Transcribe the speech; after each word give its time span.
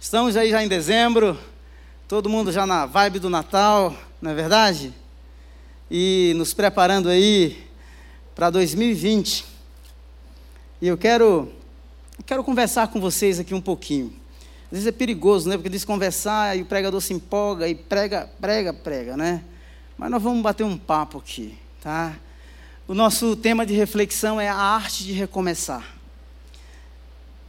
Estamos 0.00 0.36
aí 0.36 0.50
já 0.50 0.62
em 0.62 0.68
dezembro, 0.68 1.36
todo 2.06 2.28
mundo 2.28 2.52
já 2.52 2.64
na 2.64 2.86
vibe 2.86 3.18
do 3.18 3.28
Natal, 3.28 3.94
não 4.22 4.30
é 4.30 4.34
verdade? 4.34 4.94
E 5.90 6.32
nos 6.36 6.54
preparando 6.54 7.08
aí 7.08 7.66
para 8.32 8.48
2020. 8.48 9.44
E 10.80 10.86
eu 10.86 10.96
quero, 10.96 11.52
quero 12.24 12.44
conversar 12.44 12.86
com 12.88 13.00
vocês 13.00 13.40
aqui 13.40 13.52
um 13.52 13.60
pouquinho. 13.60 14.14
Às 14.66 14.70
vezes 14.70 14.86
é 14.86 14.92
perigoso, 14.92 15.48
né? 15.48 15.56
Porque 15.56 15.68
diz 15.68 15.84
conversar 15.84 16.56
e 16.56 16.62
o 16.62 16.66
pregador 16.66 17.00
se 17.00 17.12
empolga 17.12 17.68
e 17.68 17.74
prega, 17.74 18.30
prega, 18.40 18.72
prega, 18.72 19.16
né? 19.16 19.42
Mas 19.98 20.12
nós 20.12 20.22
vamos 20.22 20.40
bater 20.40 20.62
um 20.62 20.78
papo 20.78 21.18
aqui, 21.18 21.58
tá? 21.82 22.16
O 22.86 22.94
nosso 22.94 23.34
tema 23.34 23.66
de 23.66 23.74
reflexão 23.74 24.40
é 24.40 24.48
a 24.48 24.56
arte 24.56 25.02
de 25.02 25.12
recomeçar. 25.12 25.84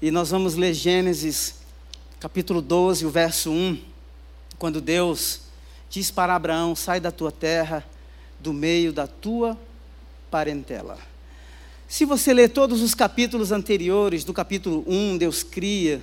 E 0.02 0.10
nós 0.10 0.32
vamos 0.32 0.56
ler 0.56 0.74
Gênesis 0.74 1.59
capítulo 2.20 2.62
12, 2.62 3.06
o 3.06 3.10
verso 3.10 3.50
1, 3.50 3.78
quando 4.58 4.82
Deus 4.82 5.42
diz 5.90 6.12
para 6.12 6.36
Abraão: 6.36 6.76
Sai 6.76 7.00
da 7.00 7.12
tua 7.12 7.32
terra, 7.32 7.86
do 8.40 8.52
meio 8.52 8.92
da 8.92 9.08
tua 9.08 9.58
parentela. 10.30 10.98
Se 11.88 12.04
você 12.04 12.34
ler 12.34 12.50
todos 12.50 12.82
os 12.82 12.94
capítulos 12.94 13.52
anteriores, 13.52 14.26
do 14.26 14.34
capítulo 14.34 14.84
1, 14.86 15.18
Deus 15.18 15.44
cria, 15.44 16.02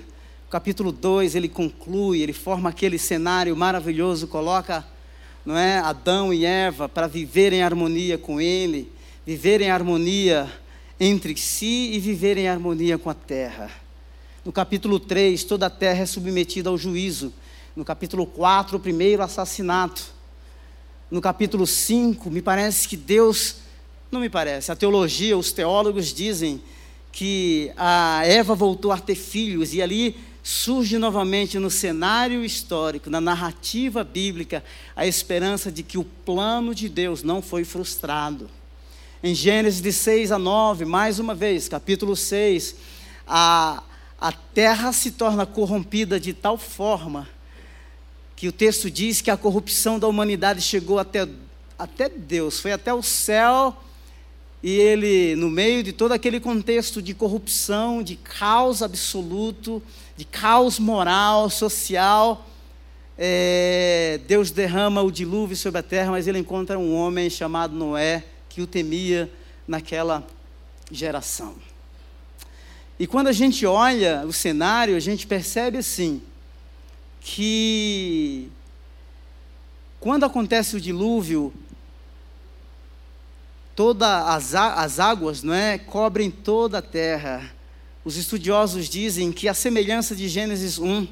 capítulo 0.50 0.90
2, 0.90 1.34
ele 1.34 1.48
conclui, 1.48 2.22
ele 2.22 2.32
forma 2.32 2.70
aquele 2.70 2.98
cenário 2.98 3.54
maravilhoso, 3.54 4.26
coloca 4.26 4.84
não 5.44 5.56
é, 5.56 5.78
Adão 5.78 6.32
e 6.32 6.44
Eva 6.44 6.88
para 6.88 7.06
viver 7.06 7.52
em 7.52 7.62
harmonia 7.62 8.16
com 8.16 8.40
ele, 8.40 8.90
viver 9.24 9.60
em 9.60 9.70
harmonia 9.70 10.50
entre 10.98 11.36
si 11.36 11.92
e 11.92 12.00
viver 12.00 12.38
em 12.38 12.48
harmonia 12.48 12.96
com 12.96 13.10
a 13.10 13.14
terra. 13.14 13.85
No 14.46 14.52
capítulo 14.52 15.00
3, 15.00 15.42
toda 15.42 15.66
a 15.66 15.70
terra 15.70 16.04
é 16.04 16.06
submetida 16.06 16.70
ao 16.70 16.78
juízo. 16.78 17.32
No 17.74 17.84
capítulo 17.84 18.24
4, 18.24 18.76
o 18.76 18.80
primeiro 18.80 19.20
assassinato. 19.20 20.04
No 21.10 21.20
capítulo 21.20 21.66
5, 21.66 22.30
me 22.30 22.40
parece 22.40 22.86
que 22.86 22.96
Deus, 22.96 23.56
não 24.08 24.20
me 24.20 24.30
parece, 24.30 24.70
a 24.70 24.76
teologia, 24.76 25.36
os 25.36 25.50
teólogos 25.50 26.14
dizem 26.14 26.62
que 27.10 27.72
a 27.76 28.24
Eva 28.24 28.54
voltou 28.54 28.92
a 28.92 29.00
ter 29.00 29.16
filhos 29.16 29.74
e 29.74 29.82
ali 29.82 30.16
surge 30.44 30.96
novamente 30.96 31.58
no 31.58 31.68
cenário 31.68 32.44
histórico, 32.44 33.10
na 33.10 33.20
narrativa 33.20 34.04
bíblica, 34.04 34.62
a 34.94 35.04
esperança 35.04 35.72
de 35.72 35.82
que 35.82 35.98
o 35.98 36.04
plano 36.04 36.72
de 36.72 36.88
Deus 36.88 37.24
não 37.24 37.42
foi 37.42 37.64
frustrado. 37.64 38.48
Em 39.24 39.34
Gênesis 39.34 39.80
de 39.80 39.92
6 39.92 40.30
a 40.30 40.38
9, 40.38 40.84
mais 40.84 41.18
uma 41.18 41.34
vez, 41.34 41.68
capítulo 41.68 42.14
6, 42.14 42.76
a 43.26 43.82
a 44.20 44.32
terra 44.32 44.92
se 44.92 45.10
torna 45.10 45.44
corrompida 45.44 46.18
de 46.18 46.32
tal 46.32 46.56
forma 46.56 47.28
que 48.34 48.48
o 48.48 48.52
texto 48.52 48.90
diz 48.90 49.22
que 49.22 49.30
a 49.30 49.36
corrupção 49.36 49.98
da 49.98 50.06
humanidade 50.06 50.60
chegou 50.60 50.98
até, 50.98 51.26
até 51.78 52.08
Deus, 52.08 52.60
foi 52.60 52.72
até 52.72 52.92
o 52.92 53.02
céu, 53.02 53.74
e 54.62 54.70
ele, 54.72 55.34
no 55.36 55.48
meio 55.48 55.82
de 55.82 55.92
todo 55.92 56.12
aquele 56.12 56.38
contexto 56.38 57.00
de 57.00 57.14
corrupção, 57.14 58.02
de 58.02 58.16
caos 58.16 58.82
absoluto, 58.82 59.82
de 60.16 60.24
caos 60.24 60.78
moral, 60.78 61.48
social, 61.48 62.46
é, 63.18 64.20
Deus 64.26 64.50
derrama 64.50 65.02
o 65.02 65.10
dilúvio 65.10 65.56
sobre 65.56 65.80
a 65.80 65.82
terra, 65.82 66.10
mas 66.10 66.26
ele 66.26 66.38
encontra 66.38 66.78
um 66.78 66.94
homem 66.94 67.30
chamado 67.30 67.74
Noé 67.74 68.24
que 68.48 68.60
o 68.60 68.66
temia 68.66 69.30
naquela 69.66 70.26
geração. 70.90 71.54
E 72.98 73.06
quando 73.06 73.26
a 73.26 73.32
gente 73.32 73.66
olha 73.66 74.24
o 74.26 74.32
cenário, 74.32 74.96
a 74.96 75.00
gente 75.00 75.26
percebe 75.26 75.78
assim, 75.78 76.22
que 77.20 78.48
quando 80.00 80.24
acontece 80.24 80.76
o 80.76 80.80
dilúvio, 80.80 81.52
todas 83.74 84.08
as, 84.08 84.54
as 84.54 84.98
águas 84.98 85.42
não 85.42 85.52
é, 85.52 85.76
cobrem 85.76 86.30
toda 86.30 86.78
a 86.78 86.82
terra. 86.82 87.52
Os 88.02 88.16
estudiosos 88.16 88.88
dizem 88.88 89.30
que 89.30 89.46
a 89.46 89.52
semelhança 89.54 90.16
de 90.16 90.28
Gênesis 90.28 90.78
1, 90.78 91.06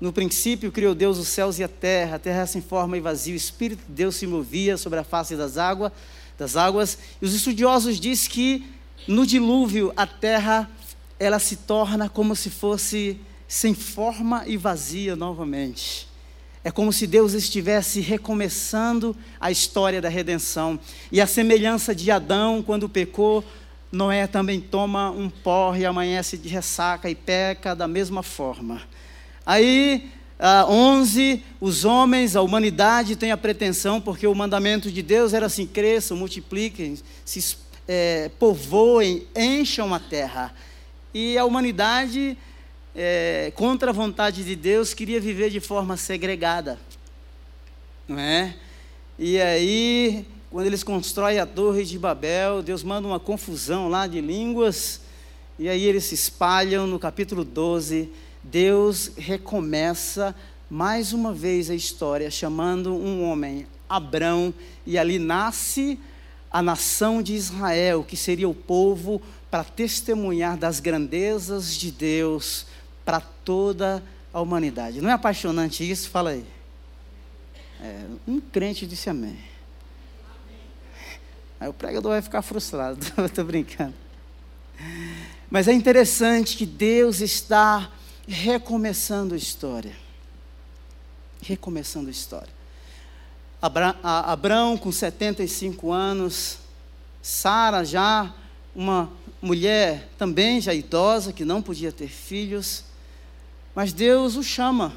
no 0.00 0.12
princípio 0.12 0.72
criou 0.72 0.94
Deus 0.94 1.18
os 1.18 1.28
céus 1.28 1.58
e 1.58 1.64
a 1.64 1.68
terra, 1.68 2.16
a 2.16 2.18
terra 2.18 2.46
sem 2.46 2.60
forma 2.60 2.96
e 2.96 3.00
vazio, 3.00 3.34
o 3.34 3.36
Espírito 3.36 3.84
de 3.86 3.92
Deus 3.92 4.16
se 4.16 4.26
movia 4.26 4.76
sobre 4.76 4.98
a 4.98 5.04
face 5.04 5.36
das 5.36 5.56
águas, 5.56 5.92
das 6.36 6.56
águas. 6.56 6.98
E 7.22 7.24
os 7.24 7.32
estudiosos 7.32 8.00
dizem 8.00 8.28
que 8.28 8.66
no 9.06 9.24
dilúvio 9.24 9.92
a 9.96 10.06
terra 10.06 10.68
ela 11.18 11.38
se 11.38 11.56
torna 11.56 12.08
como 12.08 12.36
se 12.36 12.50
fosse 12.50 13.18
sem 13.48 13.74
forma 13.74 14.44
e 14.46 14.56
vazia 14.56 15.16
novamente. 15.16 16.08
É 16.64 16.70
como 16.70 16.92
se 16.92 17.06
Deus 17.06 17.32
estivesse 17.32 18.00
recomeçando 18.00 19.16
a 19.40 19.50
história 19.50 20.00
da 20.00 20.08
redenção. 20.08 20.78
E 21.12 21.20
a 21.20 21.26
semelhança 21.26 21.94
de 21.94 22.10
Adão, 22.10 22.60
quando 22.60 22.88
pecou, 22.88 23.44
Noé 23.92 24.26
também 24.26 24.60
toma 24.60 25.10
um 25.10 25.30
porre, 25.30 25.86
amanhece 25.86 26.36
de 26.36 26.48
ressaca 26.48 27.08
e 27.08 27.14
peca 27.14 27.74
da 27.74 27.86
mesma 27.86 28.22
forma. 28.22 28.82
Aí, 29.44 30.10
ah, 30.38 30.66
11, 30.68 31.42
os 31.60 31.84
homens, 31.84 32.34
a 32.34 32.42
humanidade 32.42 33.14
tem 33.14 33.30
a 33.30 33.36
pretensão, 33.36 34.00
porque 34.00 34.26
o 34.26 34.34
mandamento 34.34 34.90
de 34.90 35.02
Deus 35.02 35.32
era 35.32 35.46
assim: 35.46 35.66
cresçam, 35.66 36.16
multipliquem, 36.16 36.98
se 37.24 37.56
é, 37.86 38.28
povoem, 38.40 39.26
encham 39.36 39.94
a 39.94 40.00
terra. 40.00 40.52
E 41.18 41.38
a 41.38 41.46
humanidade, 41.46 42.36
é, 42.94 43.50
contra 43.56 43.88
a 43.88 43.92
vontade 43.94 44.44
de 44.44 44.54
Deus, 44.54 44.92
queria 44.92 45.18
viver 45.18 45.48
de 45.48 45.60
forma 45.60 45.96
segregada. 45.96 46.78
Não 48.06 48.18
é? 48.18 48.54
E 49.18 49.40
aí, 49.40 50.26
quando 50.50 50.66
eles 50.66 50.84
constroem 50.84 51.38
a 51.38 51.46
Torre 51.46 51.84
de 51.84 51.98
Babel, 51.98 52.62
Deus 52.62 52.82
manda 52.82 53.08
uma 53.08 53.18
confusão 53.18 53.88
lá 53.88 54.06
de 54.06 54.20
línguas, 54.20 55.00
e 55.58 55.70
aí 55.70 55.84
eles 55.84 56.04
se 56.04 56.14
espalham. 56.14 56.86
No 56.86 56.98
capítulo 56.98 57.46
12, 57.46 58.10
Deus 58.42 59.12
recomeça 59.16 60.36
mais 60.68 61.14
uma 61.14 61.32
vez 61.32 61.70
a 61.70 61.74
história, 61.74 62.30
chamando 62.30 62.94
um 62.94 63.24
homem, 63.24 63.66
Abrão, 63.88 64.52
e 64.84 64.98
ali 64.98 65.18
nasce 65.18 65.98
a 66.50 66.62
nação 66.62 67.22
de 67.22 67.34
Israel, 67.34 68.04
que 68.04 68.18
seria 68.18 68.48
o 68.48 68.54
povo 68.54 69.22
para 69.50 69.64
testemunhar 69.64 70.56
das 70.56 70.80
grandezas 70.80 71.74
de 71.74 71.90
Deus 71.90 72.66
para 73.04 73.20
toda 73.20 74.02
a 74.32 74.40
humanidade. 74.40 75.00
Não 75.00 75.08
é 75.08 75.12
apaixonante 75.12 75.88
isso? 75.88 76.10
Fala 76.10 76.30
aí. 76.30 76.44
É, 77.80 78.04
um 78.26 78.40
crente 78.40 78.86
disse 78.86 79.08
amém. 79.08 79.38
Aí 81.58 81.68
o 81.68 81.72
pregador 81.72 82.12
vai 82.12 82.22
ficar 82.22 82.42
frustrado, 82.42 82.98
estou 83.24 83.44
brincando. 83.44 83.94
Mas 85.50 85.68
é 85.68 85.72
interessante 85.72 86.56
que 86.56 86.66
Deus 86.66 87.20
está 87.20 87.90
recomeçando 88.26 89.34
a 89.34 89.36
história. 89.36 89.96
Recomeçando 91.40 92.08
a 92.08 92.10
história. 92.10 92.56
Abraão 94.02 94.76
com 94.76 94.92
75 94.92 95.90
anos, 95.90 96.58
Sara 97.22 97.84
já 97.84 98.34
uma 98.76 99.10
mulher 99.40 100.06
também 100.18 100.60
já 100.60 100.74
idosa, 100.74 101.32
que 101.32 101.46
não 101.46 101.62
podia 101.62 101.90
ter 101.90 102.08
filhos, 102.08 102.84
mas 103.74 103.90
Deus 103.90 104.36
o 104.36 104.42
chama. 104.42 104.92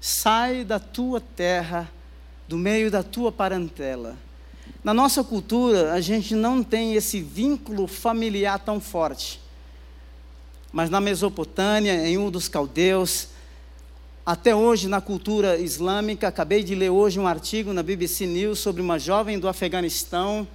Sai 0.00 0.64
da 0.64 0.78
tua 0.78 1.20
terra, 1.20 1.90
do 2.46 2.56
meio 2.56 2.88
da 2.88 3.02
tua 3.02 3.32
parentela. 3.32 4.16
Na 4.84 4.94
nossa 4.94 5.24
cultura, 5.24 5.92
a 5.92 6.00
gente 6.00 6.34
não 6.36 6.62
tem 6.62 6.94
esse 6.94 7.20
vínculo 7.20 7.88
familiar 7.88 8.60
tão 8.60 8.80
forte. 8.80 9.40
Mas 10.72 10.88
na 10.88 11.00
Mesopotâmia, 11.00 12.06
em 12.06 12.16
um 12.16 12.30
dos 12.30 12.48
caldeus, 12.48 13.28
até 14.24 14.54
hoje 14.54 14.86
na 14.86 15.00
cultura 15.00 15.58
islâmica, 15.58 16.28
acabei 16.28 16.62
de 16.62 16.76
ler 16.76 16.90
hoje 16.90 17.18
um 17.18 17.26
artigo 17.26 17.72
na 17.72 17.82
BBC 17.82 18.26
News 18.26 18.60
sobre 18.60 18.80
uma 18.80 18.96
jovem 18.96 19.40
do 19.40 19.48
Afeganistão 19.48 20.46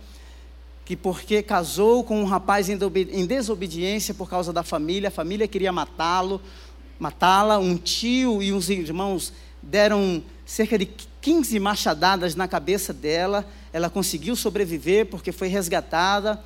que 0.85 0.95
porque 0.95 1.41
casou 1.41 2.03
com 2.03 2.21
um 2.21 2.25
rapaz 2.25 2.69
em 2.69 3.25
desobediência 3.25 4.13
por 4.13 4.29
causa 4.29 4.53
da 4.53 4.61
família, 4.61 5.09
a 5.09 5.11
família 5.11 5.47
queria 5.47 5.71
matá-lo, 5.71 6.39
matá-la, 6.99 7.57
um 7.57 7.75
tio 7.75 8.41
e 8.41 8.53
uns 8.53 8.69
irmãos 8.69 9.33
deram 9.61 10.23
cerca 10.45 10.77
de 10.77 10.87
15 11.21 11.59
machadadas 11.59 12.35
na 12.35 12.47
cabeça 12.47 12.93
dela, 12.93 13.43
ela 13.73 13.89
conseguiu 13.89 14.35
sobreviver 14.35 15.07
porque 15.07 15.31
foi 15.31 15.47
resgatada, 15.47 16.39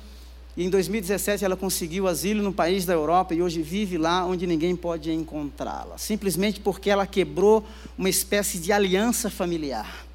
e 0.56 0.64
em 0.64 0.70
2017 0.70 1.44
ela 1.44 1.56
conseguiu 1.56 2.08
asilo 2.08 2.42
no 2.42 2.52
país 2.52 2.86
da 2.86 2.94
Europa 2.94 3.34
e 3.34 3.42
hoje 3.42 3.62
vive 3.62 3.98
lá 3.98 4.24
onde 4.24 4.46
ninguém 4.46 4.74
pode 4.74 5.12
encontrá-la, 5.12 5.98
simplesmente 5.98 6.60
porque 6.60 6.88
ela 6.88 7.06
quebrou 7.06 7.64
uma 7.96 8.08
espécie 8.08 8.58
de 8.58 8.72
aliança 8.72 9.28
familiar. 9.28 10.09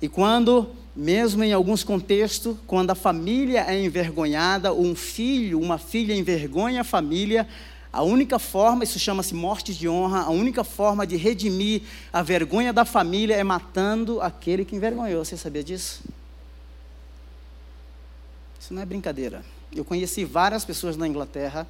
E 0.00 0.08
quando 0.08 0.70
mesmo 0.94 1.44
em 1.44 1.52
alguns 1.52 1.84
contextos, 1.84 2.56
quando 2.66 2.90
a 2.90 2.94
família 2.94 3.64
é 3.68 3.80
envergonhada, 3.80 4.72
um 4.72 4.94
filho, 4.94 5.60
uma 5.60 5.78
filha 5.78 6.14
envergonha 6.14 6.80
a 6.80 6.84
família, 6.84 7.46
A 7.92 8.02
única 8.02 8.38
forma, 8.38 8.84
isso 8.84 8.98
chama-se 9.00 9.34
morte 9.34 9.74
de 9.74 9.88
honra, 9.88 10.20
a 10.20 10.30
única 10.30 10.62
forma 10.62 11.04
de 11.04 11.16
redimir 11.16 11.82
a 12.12 12.22
vergonha 12.22 12.72
da 12.72 12.84
família 12.84 13.34
é 13.34 13.42
matando 13.42 14.20
aquele 14.20 14.64
que 14.64 14.76
envergonhou. 14.76 15.24
Você 15.24 15.36
sabia 15.36 15.64
disso? 15.64 16.02
Isso 18.60 18.72
não 18.72 18.80
é 18.80 18.86
brincadeira. 18.86 19.44
Eu 19.74 19.84
conheci 19.84 20.24
várias 20.24 20.64
pessoas 20.64 20.96
na 20.96 21.06
Inglaterra 21.08 21.66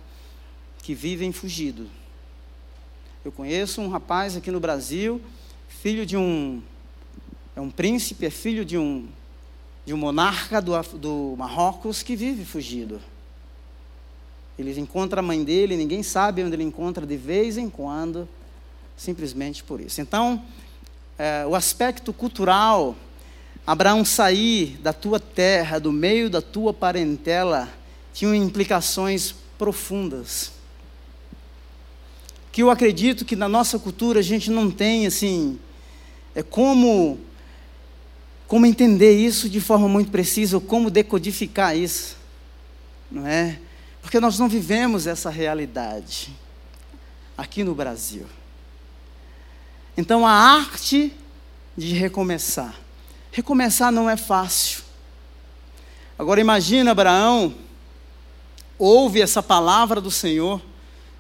que 0.83 0.95
vivem 0.95 1.33
fugido. 1.33 1.87
Eu 3.25 3.33
conheço 3.33 3.81
um 3.81 3.89
rapaz 3.89 4.37
aqui 4.37 4.51
no 4.51 4.61
Brasil, 4.61 5.23
filho 5.69 6.05
de 6.05 6.19
um 6.19 6.63
é 7.61 7.63
um 7.63 7.71
príncipe, 7.71 8.25
é 8.25 8.31
filho 8.31 8.65
de 8.65 8.79
um 8.79 9.07
de 9.85 9.93
um 9.93 9.97
monarca 9.99 10.63
do, 10.63 10.73
do 10.97 11.35
Marrocos 11.37 12.03
que 12.03 12.17
vive 12.17 12.45
fugido. 12.45 13.01
Ele 14.59 14.79
encontra 14.79 15.21
a 15.21 15.23
mãe 15.23 15.43
dele, 15.45 15.77
ninguém 15.77 16.03
sabe 16.03 16.43
onde 16.43 16.55
ele 16.55 16.63
encontra 16.63 17.07
de 17.07 17.17
vez 17.17 17.59
em 17.59 17.69
quando, 17.69 18.29
simplesmente 18.97 19.63
por 19.63 19.81
isso. 19.81 20.01
Então, 20.01 20.43
é, 21.19 21.45
o 21.47 21.55
aspecto 21.55 22.13
cultural, 22.13 22.95
Abraão 23.67 24.05
sair 24.05 24.79
da 24.83 24.93
tua 24.93 25.19
terra, 25.21 25.79
do 25.79 25.93
meio 25.93 26.31
da 26.31 26.41
tua 26.41 26.73
parentela, 26.73 27.69
tinha 28.15 28.35
implicações 28.37 29.35
profundas. 29.59 30.53
Que 32.53 32.63
eu 32.63 32.71
acredito 32.71 33.25
que 33.25 33.37
na 33.37 33.49
nossa 33.49 33.79
cultura 33.79 34.21
a 34.21 34.23
gente 34.23 34.51
não 34.51 34.71
tem 34.71 35.07
assim, 35.07 35.59
é 36.35 36.43
como 36.43 37.19
como 38.51 38.67
entender 38.67 39.17
isso 39.17 39.49
de 39.49 39.61
forma 39.61 39.87
muito 39.87 40.11
precisa, 40.11 40.57
ou 40.57 40.61
como 40.61 40.91
decodificar 40.91 41.77
isso, 41.77 42.17
não 43.09 43.25
é? 43.25 43.61
Porque 44.03 44.19
nós 44.19 44.41
não 44.41 44.49
vivemos 44.49 45.07
essa 45.07 45.31
realidade 45.31 46.37
aqui 47.39 47.63
no 47.63 47.77
Brasil. 47.77 48.27
Então, 49.97 50.27
a 50.27 50.33
arte 50.33 51.15
de 51.77 51.95
recomeçar. 51.95 52.75
Recomeçar 53.31 53.93
não 53.93 54.11
é 54.11 54.17
fácil. 54.17 54.83
Agora, 56.19 56.41
imagina 56.41 56.91
Abraão, 56.91 57.55
ouve 58.77 59.23
essa 59.23 59.41
palavra 59.41 60.01
do 60.01 60.11
Senhor, 60.11 60.61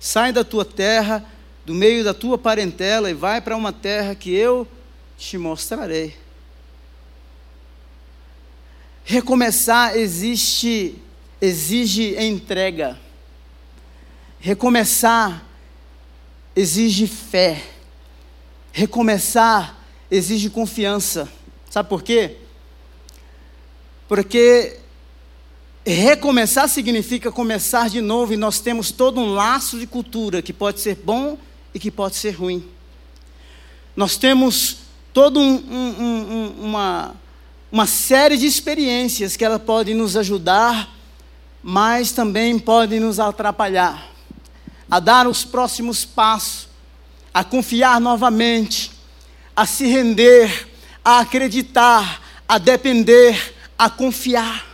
sai 0.00 0.32
da 0.32 0.42
tua 0.42 0.64
terra, 0.64 1.24
do 1.64 1.76
meio 1.76 2.02
da 2.02 2.12
tua 2.12 2.36
parentela 2.36 3.08
e 3.08 3.14
vai 3.14 3.40
para 3.40 3.56
uma 3.56 3.72
terra 3.72 4.16
que 4.16 4.34
eu 4.34 4.66
te 5.16 5.38
mostrarei. 5.38 6.28
Recomeçar 9.04 9.96
existe 9.96 10.96
exige 11.40 12.16
entrega. 12.22 12.98
Recomeçar 14.38 15.44
exige 16.54 17.06
fé. 17.06 17.62
Recomeçar 18.72 19.78
exige 20.10 20.50
confiança. 20.50 21.28
Sabe 21.70 21.88
por 21.88 22.02
quê? 22.02 22.36
Porque 24.08 24.78
recomeçar 25.86 26.68
significa 26.68 27.32
começar 27.32 27.88
de 27.88 28.00
novo 28.00 28.32
e 28.34 28.36
nós 28.36 28.60
temos 28.60 28.90
todo 28.90 29.20
um 29.20 29.32
laço 29.32 29.78
de 29.78 29.86
cultura 29.86 30.42
que 30.42 30.52
pode 30.52 30.80
ser 30.80 30.96
bom 30.96 31.38
e 31.72 31.78
que 31.78 31.90
pode 31.90 32.16
ser 32.16 32.32
ruim. 32.32 32.68
Nós 33.96 34.16
temos 34.16 34.78
toda 35.12 35.38
um, 35.38 35.54
um, 35.54 35.94
um, 36.00 36.64
uma, 36.64 37.14
uma 37.70 37.86
série 37.86 38.36
de 38.36 38.46
experiências 38.46 39.36
que 39.36 39.44
ela 39.44 39.58
pode 39.58 39.94
nos 39.94 40.16
ajudar 40.16 41.00
mas 41.62 42.12
também 42.12 42.58
podem 42.58 43.00
nos 43.00 43.20
atrapalhar 43.20 44.08
a 44.90 44.98
dar 44.98 45.28
os 45.28 45.44
próximos 45.44 46.04
passos, 46.04 46.68
a 47.32 47.44
confiar 47.44 48.00
novamente, 48.00 48.90
a 49.54 49.64
se 49.64 49.86
render, 49.86 50.68
a 51.04 51.20
acreditar, 51.20 52.20
a 52.48 52.58
depender, 52.58 53.54
a 53.78 53.88
confiar. 53.88 54.66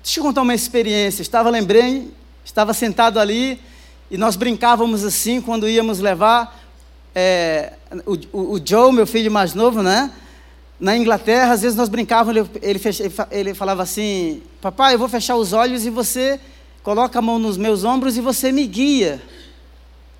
Deixa 0.00 0.20
eu 0.20 0.24
contar 0.24 0.42
uma 0.42 0.54
experiência. 0.54 1.20
Estava 1.20 1.50
lembrei, 1.50 2.12
estava 2.44 2.72
sentado 2.72 3.18
ali 3.18 3.60
e 4.08 4.16
nós 4.16 4.36
brincávamos 4.36 5.02
assim 5.04 5.40
quando 5.40 5.68
íamos 5.68 5.98
levar 5.98 6.63
é, 7.14 7.72
o, 8.04 8.54
o, 8.54 8.60
Joe, 8.64 8.92
meu 8.92 9.06
filho 9.06 9.30
mais 9.30 9.54
novo, 9.54 9.82
né? 9.82 10.10
na 10.78 10.96
Inglaterra, 10.96 11.52
às 11.52 11.62
vezes 11.62 11.76
nós 11.76 11.88
brincávamos, 11.88 12.48
ele, 12.60 12.80
ele, 12.80 12.80
ele, 13.30 13.54
falava 13.54 13.82
assim: 13.82 14.42
Papai, 14.60 14.94
eu 14.94 14.98
vou 14.98 15.08
fechar 15.08 15.36
os 15.36 15.52
olhos 15.52 15.86
e 15.86 15.90
você 15.90 16.40
coloca 16.82 17.18
a 17.18 17.22
mão 17.22 17.38
nos 17.38 17.56
meus 17.56 17.84
ombros 17.84 18.16
e 18.16 18.20
você 18.20 18.50
me 18.52 18.66
guia. 18.66 19.22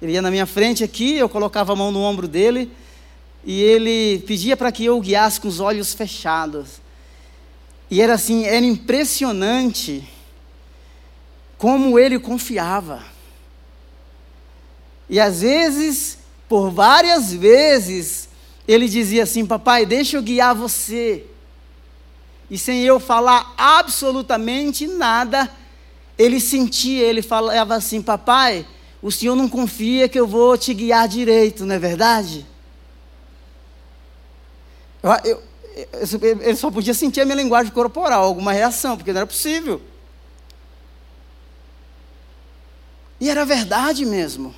Ele 0.01 0.13
ia 0.13 0.23
na 0.23 0.31
minha 0.31 0.47
frente 0.47 0.83
aqui, 0.85 1.17
eu 1.17 1.29
colocava 1.29 1.73
a 1.73 1.77
mão 1.77 1.91
no 1.91 2.01
ombro 2.01 2.29
dele 2.29 2.71
e 3.45 3.63
ele 3.63 4.21
pedia 4.27 4.57
para 4.57 4.73
que 4.73 4.85
eu 4.85 5.01
guiasse 5.01 5.41
com 5.41 5.49
os 5.49 5.61
olhos 5.61 5.93
fechados. 5.93 6.81
E 7.91 8.01
era 8.01 8.15
assim, 8.15 8.45
era 8.45 8.65
impressionante 8.65 10.09
como 11.59 11.99
ele 11.99 12.19
confiava. 12.19 13.03
E 15.09 15.21
às 15.21 15.43
vezes, 15.43 16.19
por 16.49 16.71
várias 16.71 17.33
vezes, 17.33 18.29
ele 18.67 18.89
dizia 18.89 19.23
assim: 19.23 19.45
Papai, 19.45 19.87
deixa 19.87 20.17
eu 20.17 20.23
guiar 20.23 20.55
você. 20.55 21.25
E 22.51 22.59
sem 22.59 22.83
eu 22.83 23.01
falar 23.01 23.55
absolutamente 23.57 24.87
nada, 24.87 25.51
ele 26.19 26.41
sentia, 26.41 27.03
ele 27.03 27.23
falava 27.23 27.75
assim: 27.75 28.03
Papai, 28.03 28.67
o 29.03 29.11
senhor 29.11 29.35
não 29.35 29.49
confia 29.49 30.09
que 30.09 30.19
eu 30.19 30.27
vou 30.27 30.57
te 30.57 30.73
guiar 30.73 31.09
direito, 31.09 31.67
não 31.67 31.75
é 31.75 31.79
verdade? 31.79 32.47
Eu, 35.03 35.11
eu, 35.25 35.43
eu, 35.75 36.41
ele 36.41 36.57
só 36.57 36.71
podia 36.71 36.95
sentir 36.95 37.21
a 37.21 37.25
minha 37.25 37.37
linguagem 37.37 37.73
corporal, 37.73 38.25
alguma 38.25 38.53
reação, 38.53 38.97
porque 38.97 39.13
não 39.13 39.19
era 39.21 39.27
possível. 39.27 39.81
E 43.21 43.29
era 43.29 43.45
verdade 43.45 44.05
mesmo. 44.05 44.55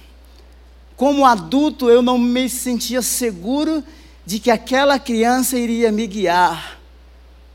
Como 0.97 1.27
adulto, 1.27 1.91
eu 1.91 2.01
não 2.01 2.17
me 2.17 2.49
sentia 2.49 3.03
seguro 3.03 3.85
de 4.25 4.41
que 4.41 4.51
aquela 4.51 4.99
criança 4.99 5.59
iria 5.59 5.93
me 5.93 6.07
guiar 6.07 6.81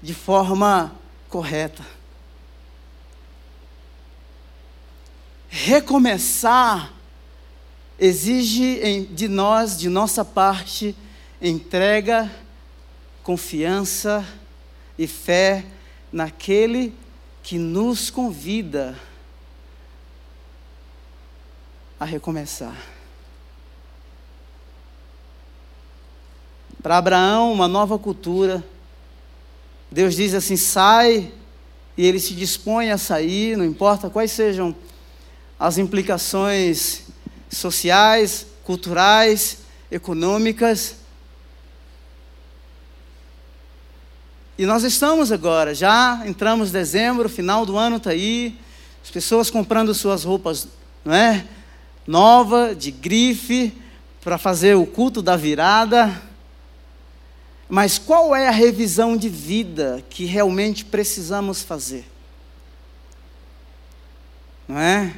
de 0.01 0.13
forma 0.13 0.93
correta. 1.27 1.83
Recomeçar 5.49 6.93
exige 7.99 9.07
de 9.11 9.27
nós, 9.27 9.77
de 9.77 9.89
nossa 9.89 10.23
parte, 10.23 10.95
entrega, 11.41 12.31
confiança 13.23 14.25
e 14.97 15.07
fé 15.07 15.65
naquele 16.11 16.93
que 17.43 17.57
nos 17.57 18.09
convida 18.09 18.97
a 21.99 22.05
recomeçar. 22.05 23.00
Para 26.81 26.97
Abraão, 26.97 27.53
uma 27.53 27.67
nova 27.67 27.99
cultura. 27.99 28.63
Deus 29.91 30.15
diz 30.15 30.33
assim: 30.33 30.57
sai, 30.57 31.31
e 31.97 32.05
ele 32.05 32.19
se 32.19 32.33
dispõe 32.33 32.89
a 32.91 32.97
sair, 32.97 33.55
não 33.55 33.65
importa 33.65 34.09
quais 34.09 34.31
sejam 34.31 34.75
as 35.59 35.77
implicações 35.77 37.03
sociais, 37.49 38.47
culturais, 38.63 39.59
econômicas. 39.91 40.95
E 44.57 44.65
nós 44.65 44.83
estamos 44.83 45.31
agora, 45.31 45.75
já 45.75 46.23
entramos 46.25 46.69
em 46.69 46.73
dezembro, 46.73 47.29
final 47.29 47.65
do 47.65 47.77
ano 47.77 47.97
está 47.97 48.11
aí, 48.11 48.57
as 49.03 49.11
pessoas 49.11 49.49
comprando 49.49 49.93
suas 49.93 50.23
roupas, 50.23 50.67
não 51.03 51.13
é? 51.13 51.45
Nova, 52.07 52.73
de 52.73 52.89
grife, 52.89 53.73
para 54.23 54.37
fazer 54.37 54.75
o 54.75 54.85
culto 54.85 55.21
da 55.21 55.35
virada. 55.35 56.30
Mas 57.73 57.97
qual 57.97 58.35
é 58.35 58.49
a 58.49 58.51
revisão 58.51 59.15
de 59.15 59.29
vida 59.29 60.03
que 60.09 60.25
realmente 60.25 60.83
precisamos 60.83 61.61
fazer? 61.61 62.03
Não 64.67 64.77
é? 64.77 65.15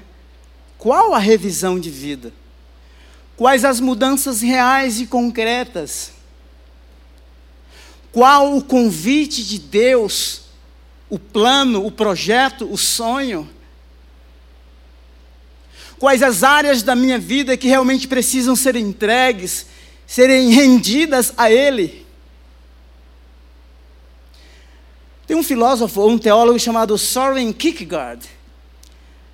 Qual 0.77 1.15
a 1.15 1.17
revisão 1.17 1.79
de 1.79 1.89
vida? 1.89 2.31
Quais 3.35 3.65
as 3.65 3.79
mudanças 3.79 4.43
reais 4.43 4.99
e 4.99 5.07
concretas? 5.07 6.11
Qual 8.11 8.55
o 8.55 8.63
convite 8.63 9.43
de 9.43 9.57
Deus, 9.57 10.43
o 11.09 11.17
plano, 11.17 11.83
o 11.83 11.91
projeto, 11.91 12.71
o 12.71 12.77
sonho? 12.77 13.49
Quais 15.97 16.21
as 16.21 16.43
áreas 16.43 16.83
da 16.83 16.95
minha 16.95 17.17
vida 17.17 17.57
que 17.57 17.67
realmente 17.67 18.07
precisam 18.07 18.55
ser 18.55 18.75
entregues, 18.75 19.65
serem 20.05 20.51
rendidas 20.51 21.33
a 21.35 21.51
Ele? 21.51 22.02
Tem 25.33 25.39
um 25.39 25.41
filósofo, 25.43 26.07
um 26.07 26.19
teólogo 26.19 26.59
chamado 26.59 26.95
Soren 26.95 27.51
Kierkegaard. 27.51 28.23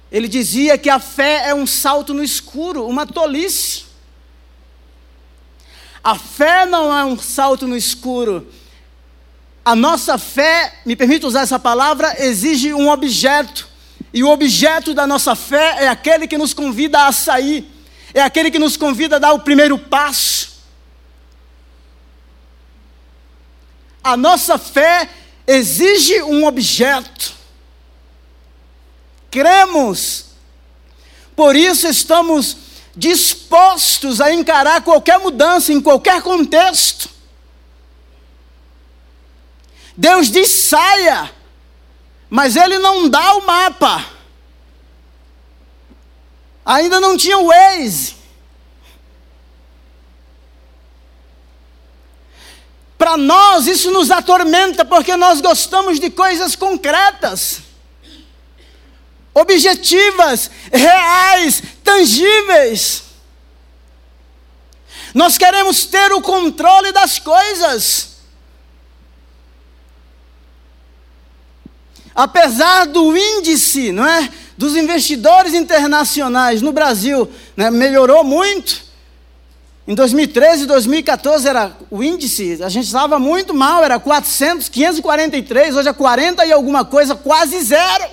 Ele 0.09 0.29
dizia 0.29 0.77
que 0.77 0.89
a 0.89 0.97
fé 0.97 1.49
é 1.49 1.53
um 1.53 1.67
salto 1.67 2.13
no 2.13 2.23
escuro, 2.23 2.87
uma 2.87 3.05
tolice. 3.05 3.83
A 6.01 6.17
fé 6.17 6.65
não 6.65 6.97
é 6.97 7.03
um 7.03 7.19
salto 7.19 7.67
no 7.67 7.75
escuro. 7.75 8.47
A 9.65 9.75
nossa 9.75 10.17
fé, 10.17 10.73
me 10.85 10.95
permite 10.95 11.25
usar 11.25 11.41
essa 11.41 11.59
palavra, 11.59 12.15
exige 12.23 12.73
um 12.73 12.87
objeto. 12.87 13.67
E 14.13 14.23
o 14.23 14.29
objeto 14.29 14.93
da 14.93 15.05
nossa 15.05 15.35
fé 15.35 15.83
é 15.83 15.89
aquele 15.89 16.29
que 16.29 16.37
nos 16.37 16.53
convida 16.53 17.07
a 17.07 17.11
sair, 17.11 17.69
é 18.13 18.21
aquele 18.21 18.49
que 18.49 18.57
nos 18.57 18.77
convida 18.77 19.17
a 19.17 19.19
dar 19.19 19.33
o 19.33 19.41
primeiro 19.41 19.77
passo. 19.77 20.63
A 24.01 24.15
nossa 24.15 24.57
fé 24.57 25.09
exige 25.49 26.21
um 26.21 26.45
objeto. 26.45 27.33
Cremos, 29.31 30.25
por 31.35 31.55
isso 31.55 31.87
estamos 31.87 32.55
dispostos 32.95 34.21
a 34.21 34.31
encarar 34.31 34.83
qualquer 34.83 35.17
mudança 35.17 35.73
em 35.73 35.81
qualquer 35.81 36.21
contexto. 36.21 37.09
Deus 39.97 40.29
diz 40.29 40.49
saia, 40.49 41.31
mas 42.29 42.55
Ele 42.55 42.77
não 42.77 43.09
dá 43.09 43.33
o 43.33 43.45
mapa. 43.45 44.05
Ainda 46.63 46.99
não 46.99 47.17
tinha 47.17 47.39
o 47.39 47.47
Waze. 47.47 48.18
Para 52.99 53.15
nós 53.15 53.65
isso 53.65 53.91
nos 53.91 54.11
atormenta 54.11 54.83
porque 54.83 55.15
nós 55.15 55.39
gostamos 55.39 56.01
de 56.01 56.09
coisas 56.09 56.53
concretas, 56.53 57.61
objetivas, 59.33 60.51
reais, 60.69 61.63
tangíveis. 61.81 63.03
Nós 65.13 65.37
queremos 65.37 65.85
ter 65.85 66.11
o 66.11 66.21
controle 66.21 66.91
das 66.91 67.19
coisas. 67.19 68.17
Apesar 72.13 72.85
do 72.85 73.15
índice, 73.15 73.93
não 73.93 74.05
é, 74.05 74.29
dos 74.57 74.75
investidores 74.75 75.53
internacionais 75.53 76.61
no 76.61 76.73
Brasil, 76.73 77.31
né, 77.55 77.71
melhorou 77.71 78.25
muito. 78.25 78.88
Em 79.89 79.95
2013 79.95 80.65
e 80.65 80.67
2014 80.67 81.47
era 81.47 81.75
o 81.89 82.03
índice, 82.03 82.61
a 82.61 82.69
gente 82.69 82.85
estava 82.85 83.17
muito 83.17 83.55
mal, 83.55 83.83
era 83.83 83.99
400, 83.99 84.69
543, 84.69 85.75
hoje 85.75 85.89
é 85.89 85.93
40 85.93 86.45
e 86.45 86.51
alguma 86.51 86.85
coisa, 86.85 87.15
quase 87.15 87.59
zero. 87.59 88.07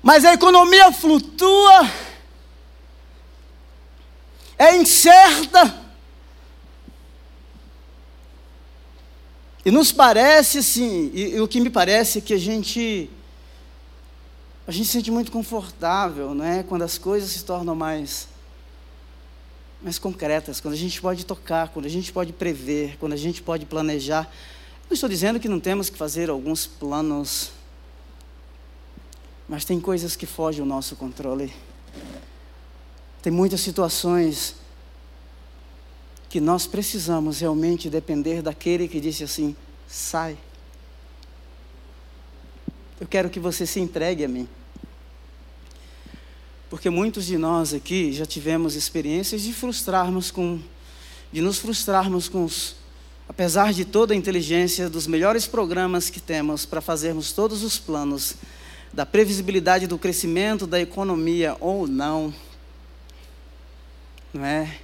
Mas 0.00 0.24
a 0.24 0.32
economia 0.32 0.92
flutua, 0.92 1.90
é 4.56 4.76
incerta. 4.76 5.74
E 9.64 9.72
nos 9.72 9.90
parece 9.90 10.58
assim, 10.58 11.10
e, 11.12 11.34
e, 11.34 11.40
o 11.40 11.48
que 11.48 11.58
me 11.58 11.68
parece 11.68 12.18
é 12.18 12.20
que 12.20 12.34
a 12.34 12.38
gente 12.38 13.10
a 14.68 14.70
gente 14.70 14.86
se 14.86 14.92
sente 14.92 15.10
muito 15.10 15.32
confortável, 15.32 16.32
não 16.32 16.44
é? 16.44 16.62
Quando 16.62 16.82
as 16.82 16.96
coisas 16.96 17.28
se 17.28 17.44
tornam 17.44 17.74
mais 17.74 18.30
mais 19.82 19.98
concretas, 19.98 20.60
quando 20.60 20.74
a 20.74 20.76
gente 20.76 21.00
pode 21.00 21.26
tocar, 21.26 21.68
quando 21.68 21.86
a 21.86 21.88
gente 21.88 22.12
pode 22.12 22.32
prever, 22.32 22.96
quando 22.98 23.14
a 23.14 23.16
gente 23.16 23.42
pode 23.42 23.66
planejar. 23.66 24.32
Não 24.88 24.94
estou 24.94 25.08
dizendo 25.08 25.40
que 25.40 25.48
não 25.48 25.58
temos 25.58 25.90
que 25.90 25.98
fazer 25.98 26.30
alguns 26.30 26.66
planos, 26.66 27.50
mas 29.48 29.64
tem 29.64 29.80
coisas 29.80 30.14
que 30.14 30.24
fogem 30.24 30.60
ao 30.60 30.66
nosso 30.66 30.94
controle. 30.94 31.52
Tem 33.20 33.32
muitas 33.32 33.60
situações 33.60 34.54
que 36.28 36.40
nós 36.40 36.66
precisamos 36.66 37.40
realmente 37.40 37.90
depender 37.90 38.40
daquele 38.40 38.86
que 38.86 39.00
disse 39.00 39.24
assim: 39.24 39.56
sai. 39.88 40.38
Eu 43.00 43.06
quero 43.06 43.28
que 43.28 43.40
você 43.40 43.66
se 43.66 43.80
entregue 43.80 44.24
a 44.24 44.28
mim. 44.28 44.48
Porque 46.72 46.88
muitos 46.88 47.26
de 47.26 47.36
nós 47.36 47.74
aqui 47.74 48.14
já 48.14 48.24
tivemos 48.24 48.74
experiências 48.76 49.42
de 49.42 49.52
frustrarmos 49.52 50.30
com 50.30 50.58
de 51.30 51.42
nos 51.42 51.58
frustrarmos 51.58 52.30
com 52.30 52.46
os 52.46 52.76
apesar 53.28 53.74
de 53.74 53.84
toda 53.84 54.14
a 54.14 54.16
inteligência 54.16 54.88
dos 54.88 55.06
melhores 55.06 55.46
programas 55.46 56.08
que 56.08 56.18
temos 56.18 56.64
para 56.64 56.80
fazermos 56.80 57.30
todos 57.30 57.62
os 57.62 57.78
planos 57.78 58.36
da 58.90 59.04
previsibilidade 59.04 59.86
do 59.86 59.98
crescimento 59.98 60.66
da 60.66 60.80
economia 60.80 61.58
ou 61.60 61.86
não, 61.86 62.32
não 64.32 64.42
é? 64.42 64.78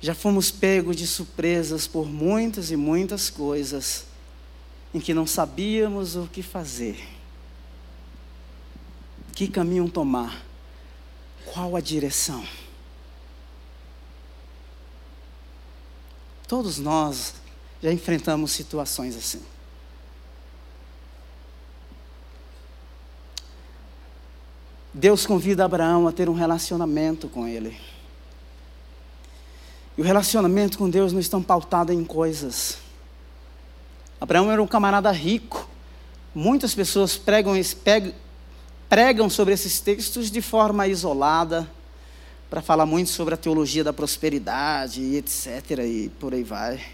Já 0.00 0.14
fomos 0.14 0.50
pegos 0.50 0.96
de 0.96 1.06
surpresas 1.06 1.86
por 1.86 2.08
muitas 2.08 2.70
e 2.70 2.76
muitas 2.76 3.28
coisas 3.28 4.06
em 4.94 4.98
que 4.98 5.12
não 5.12 5.26
sabíamos 5.26 6.16
o 6.16 6.26
que 6.32 6.42
fazer. 6.42 6.98
Que 9.34 9.46
caminho 9.46 9.86
tomar? 9.86 10.48
Qual 11.52 11.74
a 11.74 11.80
direção? 11.80 12.44
Todos 16.46 16.78
nós 16.78 17.34
já 17.82 17.92
enfrentamos 17.92 18.52
situações 18.52 19.16
assim. 19.16 19.42
Deus 24.94 25.26
convida 25.26 25.64
Abraão 25.64 26.06
a 26.06 26.12
ter 26.12 26.28
um 26.28 26.34
relacionamento 26.34 27.28
com 27.28 27.48
Ele. 27.48 27.76
E 29.98 30.02
o 30.02 30.04
relacionamento 30.04 30.78
com 30.78 30.88
Deus 30.88 31.12
não 31.12 31.20
está 31.20 31.38
pautado 31.40 31.92
em 31.92 32.04
coisas. 32.04 32.78
Abraão 34.20 34.52
era 34.52 34.62
um 34.62 34.66
camarada 34.68 35.10
rico. 35.10 35.68
Muitas 36.32 36.74
pessoas 36.76 37.16
pregam, 37.16 37.54
pegam, 37.82 38.14
pregam 38.90 39.30
sobre 39.30 39.54
esses 39.54 39.78
textos 39.78 40.32
de 40.32 40.42
forma 40.42 40.88
isolada, 40.88 41.70
para 42.50 42.60
falar 42.60 42.84
muito 42.84 43.08
sobre 43.08 43.32
a 43.32 43.36
teologia 43.36 43.84
da 43.84 43.92
prosperidade 43.92 45.00
e 45.00 45.16
etc. 45.16 45.78
e 45.86 46.10
por 46.18 46.34
aí 46.34 46.42
vai. 46.42 46.84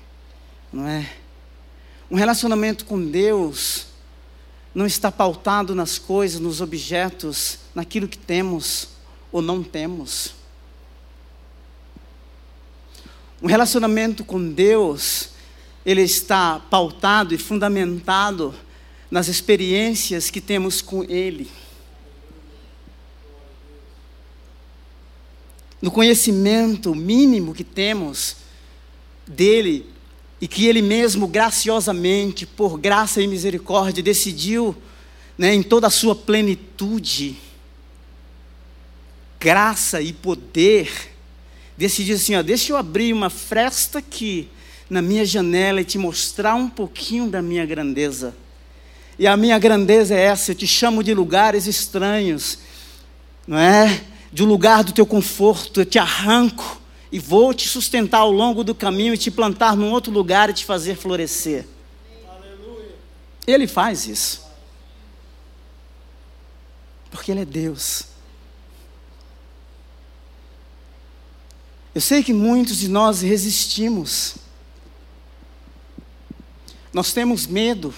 Não 0.71 0.87
é? 0.87 1.11
Um 2.11 2.17
relacionamento 2.17 2.85
com 2.85 3.03
Deus 3.03 3.87
não 4.75 4.85
está 4.85 5.11
pautado 5.11 5.75
nas 5.75 5.99
coisas, 5.99 6.39
nos 6.39 6.61
objetos, 6.61 7.61
naquilo 7.75 8.07
que 8.07 8.19
temos 8.19 8.91
ou 9.33 9.41
não 9.41 9.63
temos. 9.63 10.35
Um 13.41 13.47
relacionamento 13.47 14.23
com 14.23 14.53
Deus, 14.53 15.31
ele 15.85 16.03
está 16.03 16.61
pautado 16.71 17.35
e 17.35 17.39
fundamentado 17.39 18.55
nas 19.11 19.29
experiências 19.29 20.29
que 20.29 20.43
temos 20.43 20.83
com 20.83 21.03
Ele. 21.03 21.51
No 25.87 25.93
conhecimento 25.93 26.93
mínimo 26.97 27.55
que 27.55 27.63
temos 27.63 28.39
dele 29.25 29.87
e 30.41 30.49
que 30.49 30.67
ele 30.67 30.83
mesmo 30.83 31.29
graciosamente, 31.29 32.45
por 32.45 32.77
graça 32.77 33.23
e 33.23 33.29
misericórdia, 33.29 34.03
decidiu, 34.03 34.75
né, 35.39 35.55
em 35.55 35.63
toda 35.63 35.87
a 35.87 35.91
sua 35.91 36.17
plenitude, 36.17 37.37
graça 39.39 40.01
e 40.01 40.13
poder, 40.13 40.91
decidiu 41.79 42.17
assim: 42.17 42.35
ó, 42.35 42.43
deixa 42.43 42.73
eu 42.73 42.77
abrir 42.77 43.13
uma 43.13 43.31
fresta 43.31 44.01
aqui 44.01 44.49
na 44.91 45.01
minha 45.01 45.25
janela 45.25 45.81
e 45.81 45.85
te 45.85 45.99
mostrar 45.99 46.57
um 46.57 46.69
pouquinho 46.69 47.29
da 47.29 47.41
minha 47.41 47.65
grandeza. 47.65 48.35
E 49.17 49.25
a 49.25 49.37
minha 49.37 49.57
grandeza 49.57 50.17
é 50.17 50.23
essa: 50.23 50.51
eu 50.51 50.57
te 50.57 50.67
chamo 50.67 51.05
de 51.05 51.15
lugares 51.15 51.69
estranhos, 51.69 52.59
não 53.47 53.57
é? 53.57 54.16
De 54.33 54.43
um 54.43 54.47
lugar 54.47 54.85
do 54.85 54.93
teu 54.93 55.07
conforto, 55.07 55.81
eu 55.81 55.87
te 55.87 55.99
arranco 55.99 56.81
e 57.11 57.19
vou 57.19 57.55
te 57.55 57.69
sustentar 57.69 58.19
ao 58.19 58.31
longo 58.31 58.65
do 58.65 58.75
caminho 58.75 59.15
e 59.15 59.19
te 59.19 59.31
plantar 59.31 59.77
num 59.77 59.91
outro 59.91 60.13
lugar 60.13 60.51
e 60.51 60.53
te 60.53 60.65
fazer 60.65 60.97
florescer. 60.97 61.67
Aleluia. 62.29 62.95
Ele 63.47 63.67
faz 63.67 64.07
isso. 64.07 64.45
Porque 67.11 67.31
Ele 67.31 67.41
é 67.41 67.45
Deus. 67.45 68.05
Eu 71.95 72.01
sei 72.01 72.23
que 72.23 72.33
muitos 72.33 72.77
de 72.77 72.89
nós 72.89 73.23
resistimos. 73.23 74.37
Nós 76.93 77.13
temos 77.15 77.47
medo. 77.47 77.95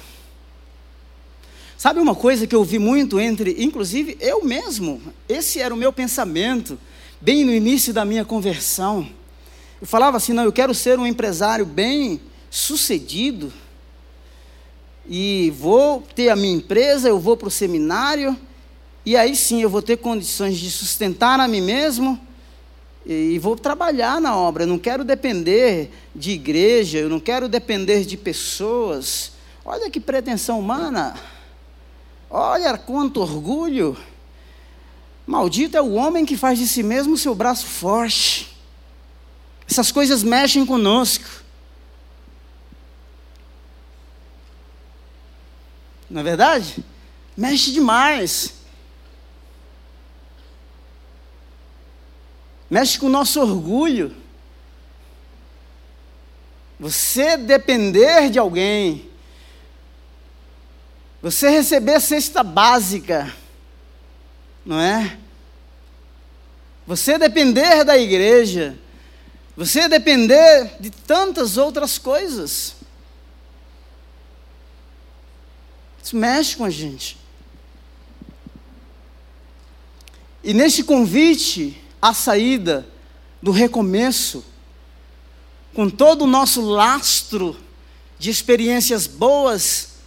Sabe 1.78 2.00
uma 2.00 2.14
coisa 2.16 2.44
que 2.44 2.56
eu 2.56 2.58
ouvi 2.58 2.76
muito 2.76 3.20
entre, 3.20 3.54
inclusive 3.56 4.16
eu 4.20 4.44
mesmo, 4.44 5.00
esse 5.28 5.60
era 5.60 5.72
o 5.72 5.76
meu 5.76 5.92
pensamento, 5.92 6.76
bem 7.20 7.44
no 7.44 7.52
início 7.52 7.94
da 7.94 8.04
minha 8.04 8.24
conversão. 8.24 9.08
Eu 9.80 9.86
falava 9.86 10.16
assim: 10.16 10.32
não, 10.32 10.42
eu 10.42 10.52
quero 10.52 10.74
ser 10.74 10.98
um 10.98 11.06
empresário 11.06 11.64
bem 11.64 12.20
sucedido, 12.50 13.52
e 15.08 15.54
vou 15.56 16.02
ter 16.16 16.30
a 16.30 16.36
minha 16.36 16.56
empresa, 16.56 17.08
eu 17.08 17.20
vou 17.20 17.36
para 17.36 17.46
o 17.46 17.50
seminário, 17.50 18.36
e 19.06 19.16
aí 19.16 19.36
sim 19.36 19.62
eu 19.62 19.70
vou 19.70 19.80
ter 19.80 19.98
condições 19.98 20.58
de 20.58 20.72
sustentar 20.72 21.38
a 21.38 21.46
mim 21.46 21.60
mesmo 21.60 22.18
e 23.06 23.38
vou 23.38 23.54
trabalhar 23.54 24.20
na 24.20 24.36
obra. 24.36 24.64
Eu 24.64 24.66
não 24.66 24.80
quero 24.80 25.04
depender 25.04 25.92
de 26.12 26.32
igreja, 26.32 26.98
eu 26.98 27.08
não 27.08 27.20
quero 27.20 27.48
depender 27.48 28.04
de 28.04 28.16
pessoas. 28.16 29.30
Olha 29.64 29.88
que 29.88 30.00
pretensão 30.00 30.58
humana. 30.58 31.14
Olha 32.30 32.76
quanto 32.76 33.20
orgulho. 33.20 33.96
Maldito 35.26 35.76
é 35.76 35.82
o 35.82 35.94
homem 35.94 36.24
que 36.24 36.36
faz 36.36 36.58
de 36.58 36.66
si 36.66 36.82
mesmo 36.82 37.14
o 37.14 37.18
seu 37.18 37.34
braço 37.34 37.66
forte. 37.66 38.56
Essas 39.68 39.92
coisas 39.92 40.22
mexem 40.22 40.64
conosco. 40.64 41.26
Não 46.08 46.20
é 46.20 46.24
verdade? 46.24 46.84
Mexe 47.36 47.70
demais. 47.72 48.54
Mexe 52.70 52.98
com 52.98 53.06
o 53.06 53.10
nosso 53.10 53.40
orgulho. 53.40 54.14
Você 56.80 57.36
depender 57.36 58.30
de 58.30 58.38
alguém, 58.38 59.07
você 61.20 61.48
receber 61.48 61.94
a 61.94 62.00
cesta 62.00 62.42
básica, 62.42 63.34
não 64.64 64.80
é? 64.80 65.18
Você 66.86 67.18
depender 67.18 67.84
da 67.84 67.98
igreja, 67.98 68.78
você 69.56 69.88
depender 69.88 70.76
de 70.80 70.90
tantas 70.90 71.56
outras 71.56 71.98
coisas. 71.98 72.76
Isso 76.02 76.16
mexe 76.16 76.56
com 76.56 76.64
a 76.64 76.70
gente. 76.70 77.18
E 80.42 80.54
nesse 80.54 80.84
convite 80.84 81.82
à 82.00 82.14
saída, 82.14 82.86
do 83.42 83.50
recomeço, 83.50 84.44
com 85.74 85.88
todo 85.88 86.22
o 86.22 86.26
nosso 86.26 86.60
lastro 86.60 87.56
de 88.18 88.30
experiências 88.30 89.06
boas 89.06 89.97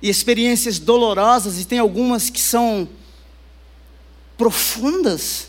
e 0.00 0.08
experiências 0.08 0.78
dolorosas, 0.78 1.60
e 1.60 1.64
tem 1.64 1.78
algumas 1.78 2.30
que 2.30 2.40
são 2.40 2.88
profundas. 4.36 5.48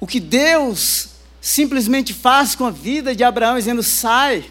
O 0.00 0.06
que 0.06 0.18
Deus 0.18 1.10
simplesmente 1.40 2.14
faz 2.14 2.54
com 2.54 2.64
a 2.64 2.70
vida 2.70 3.14
de 3.14 3.22
Abraão, 3.22 3.56
dizendo: 3.56 3.82
sai, 3.82 4.50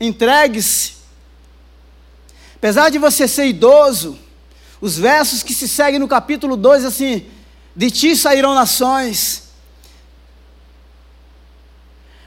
entregue-se. 0.00 0.98
Apesar 2.56 2.90
de 2.90 2.98
você 2.98 3.28
ser 3.28 3.46
idoso, 3.46 4.18
os 4.80 4.96
versos 4.98 5.42
que 5.42 5.54
se 5.54 5.68
seguem 5.68 5.98
no 5.98 6.08
capítulo 6.08 6.56
2, 6.56 6.84
assim: 6.84 7.26
De 7.76 7.90
ti 7.90 8.16
sairão 8.16 8.54
nações, 8.54 9.47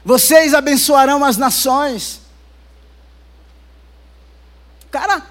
vocês 0.04 0.52
abençoarão 0.54 1.24
as 1.24 1.36
nações. 1.36 2.20
O 4.86 4.88
cara, 4.90 5.22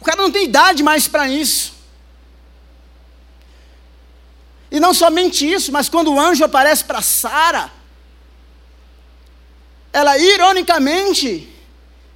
o 0.00 0.04
cara 0.04 0.20
não 0.20 0.30
tem 0.30 0.44
idade 0.44 0.82
mais 0.82 1.06
para 1.06 1.28
isso. 1.28 1.74
E 4.70 4.78
não 4.78 4.94
somente 4.94 5.50
isso, 5.50 5.72
mas 5.72 5.88
quando 5.88 6.12
o 6.12 6.20
anjo 6.20 6.44
aparece 6.44 6.84
para 6.84 7.02
Sara, 7.02 7.70
ela 9.92 10.16
ironicamente 10.16 11.52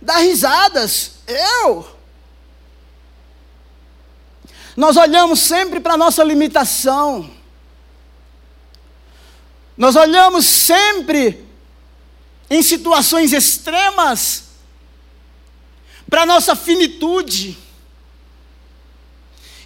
dá 0.00 0.18
risadas. 0.18 1.12
Eu? 1.26 1.94
Nós 4.76 4.96
olhamos 4.96 5.40
sempre 5.40 5.80
para 5.80 5.94
a 5.94 5.98
nossa 5.98 6.22
limitação. 6.22 7.30
Nós 9.76 9.96
olhamos 9.96 10.44
sempre 10.44 11.43
em 12.48 12.62
situações 12.62 13.33
extremas 13.33 14.44
para 16.09 16.26
nossa 16.26 16.54
finitude. 16.54 17.59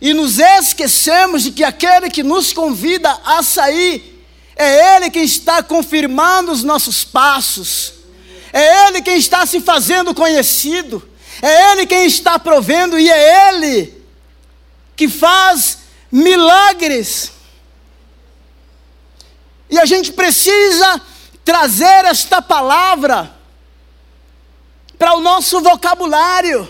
E 0.01 0.15
nos 0.15 0.39
esquecemos 0.39 1.43
de 1.43 1.51
que 1.51 1.65
aquele 1.65 2.09
que 2.09 2.23
nos 2.23 2.53
convida 2.53 3.11
a 3.25 3.43
sair, 3.43 4.25
é 4.57 4.97
Ele 4.97 5.11
quem 5.11 5.25
está 5.25 5.63
confirmando 5.63 6.53
os 6.53 6.63
nossos 6.63 7.05
passos, 7.05 7.95
é 8.53 8.87
Ele 8.87 9.03
quem 9.03 9.17
está 9.17 9.45
se 9.45 9.61
fazendo 9.61 10.15
conhecido, 10.15 11.07
é 11.43 11.73
Ele 11.73 11.87
quem 11.87 12.07
está 12.07 12.39
provendo 12.39 12.99
e 12.99 13.11
é 13.11 13.51
Ele 13.51 14.03
que 14.97 15.09
faz 15.09 15.79
milagres. 16.11 17.33
E 19.71 19.79
a 19.79 19.85
gente 19.85 20.13
precisa 20.13 21.01
trazer 21.49 22.05
esta 22.05 22.43
palavra 22.43 23.35
para 24.99 25.15
o 25.15 25.21
nosso 25.21 25.63
vocabulário. 25.63 26.69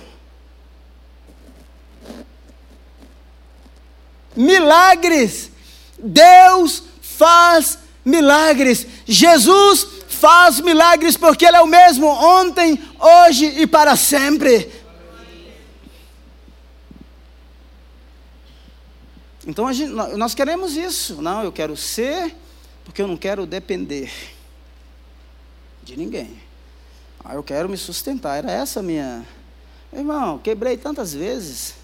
Milagres. 4.37 5.51
Deus 5.99 6.85
faz 7.03 7.77
milagres. 8.05 8.87
Jesus 9.05 9.85
faz 10.07 10.61
milagres 10.61 11.17
porque 11.17 11.45
Ele 11.45 11.57
é 11.57 11.61
o 11.61 11.67
mesmo 11.67 12.07
ontem, 12.07 12.81
hoje 13.01 13.47
e 13.47 13.67
para 13.67 13.97
sempre. 13.97 14.71
Então 19.45 19.73
gente, 19.73 19.91
nós 19.91 20.37
queremos 20.37 20.77
isso. 20.77 21.21
Não, 21.21 21.43
eu 21.43 21.51
quero 21.51 21.77
ser, 21.77 22.33
porque 22.85 23.03
eu 23.03 23.09
não 23.09 23.17
quero 23.17 23.45
depender 23.45 24.38
de 25.88 25.96
ninguém. 25.96 26.38
Ah, 27.24 27.35
eu 27.35 27.42
quero 27.42 27.68
me 27.68 27.77
sustentar. 27.77 28.37
Era 28.37 28.53
essa 28.53 28.81
a 28.81 28.83
minha. 28.83 29.27
Irmão, 29.92 30.38
quebrei 30.38 30.77
tantas 30.77 31.14
vezes. 31.14 31.74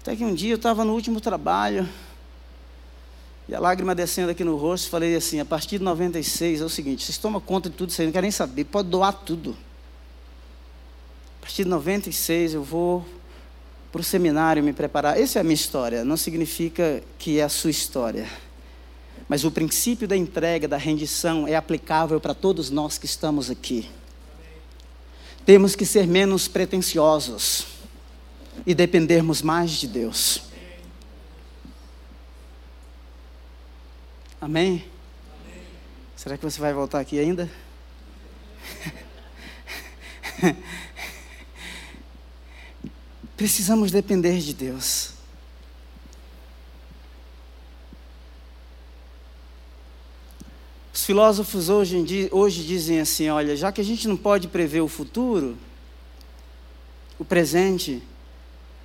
Até 0.00 0.16
que 0.16 0.24
um 0.24 0.34
dia 0.34 0.52
eu 0.52 0.56
estava 0.56 0.82
no 0.82 0.94
último 0.94 1.20
trabalho. 1.20 1.86
E 3.46 3.54
a 3.54 3.60
lágrima 3.60 3.94
descendo 3.94 4.30
aqui 4.30 4.42
no 4.42 4.56
rosto, 4.56 4.88
falei 4.88 5.14
assim: 5.14 5.40
a 5.40 5.44
partir 5.44 5.78
de 5.78 5.84
96 5.84 6.62
é 6.62 6.64
o 6.64 6.70
seguinte, 6.70 7.04
vocês 7.04 7.18
tomam 7.18 7.40
conta 7.40 7.68
de 7.68 7.76
tudo 7.76 7.90
isso 7.90 8.00
aí, 8.00 8.06
não 8.06 8.12
querem 8.12 8.26
nem 8.26 8.30
saber, 8.30 8.64
pode 8.64 8.88
doar 8.88 9.12
tudo. 9.12 9.56
A 11.38 11.42
partir 11.42 11.64
de 11.64 11.70
96 11.70 12.54
eu 12.54 12.62
vou 12.62 13.04
para 13.92 14.00
o 14.00 14.04
seminário 14.04 14.62
me 14.62 14.72
preparar. 14.72 15.20
Essa 15.20 15.38
é 15.38 15.40
a 15.40 15.42
minha 15.42 15.54
história, 15.54 16.04
não 16.04 16.16
significa 16.16 17.02
que 17.18 17.40
é 17.40 17.42
a 17.42 17.48
sua 17.48 17.70
história. 17.70 18.26
Mas 19.30 19.44
o 19.44 19.50
princípio 19.52 20.08
da 20.08 20.16
entrega, 20.16 20.66
da 20.66 20.76
rendição, 20.76 21.46
é 21.46 21.54
aplicável 21.54 22.20
para 22.20 22.34
todos 22.34 22.68
nós 22.68 22.98
que 22.98 23.06
estamos 23.06 23.48
aqui. 23.48 23.88
Temos 25.46 25.76
que 25.76 25.86
ser 25.86 26.04
menos 26.04 26.48
pretensiosos 26.48 27.64
e 28.66 28.74
dependermos 28.74 29.40
mais 29.40 29.70
de 29.70 29.86
Deus. 29.86 30.42
Amém? 34.40 34.84
Amém? 35.44 35.62
Será 36.16 36.36
que 36.36 36.42
você 36.42 36.60
vai 36.60 36.74
voltar 36.74 36.98
aqui 36.98 37.20
ainda? 37.20 37.48
Precisamos 43.36 43.92
depender 43.92 44.40
de 44.40 44.52
Deus. 44.52 45.19
Filósofos 51.10 51.68
hoje, 51.68 52.28
hoje 52.30 52.64
dizem 52.64 53.00
assim: 53.00 53.28
olha, 53.28 53.56
já 53.56 53.72
que 53.72 53.80
a 53.80 53.84
gente 53.84 54.06
não 54.06 54.16
pode 54.16 54.46
prever 54.46 54.80
o 54.80 54.86
futuro, 54.86 55.58
o 57.18 57.24
presente 57.24 58.00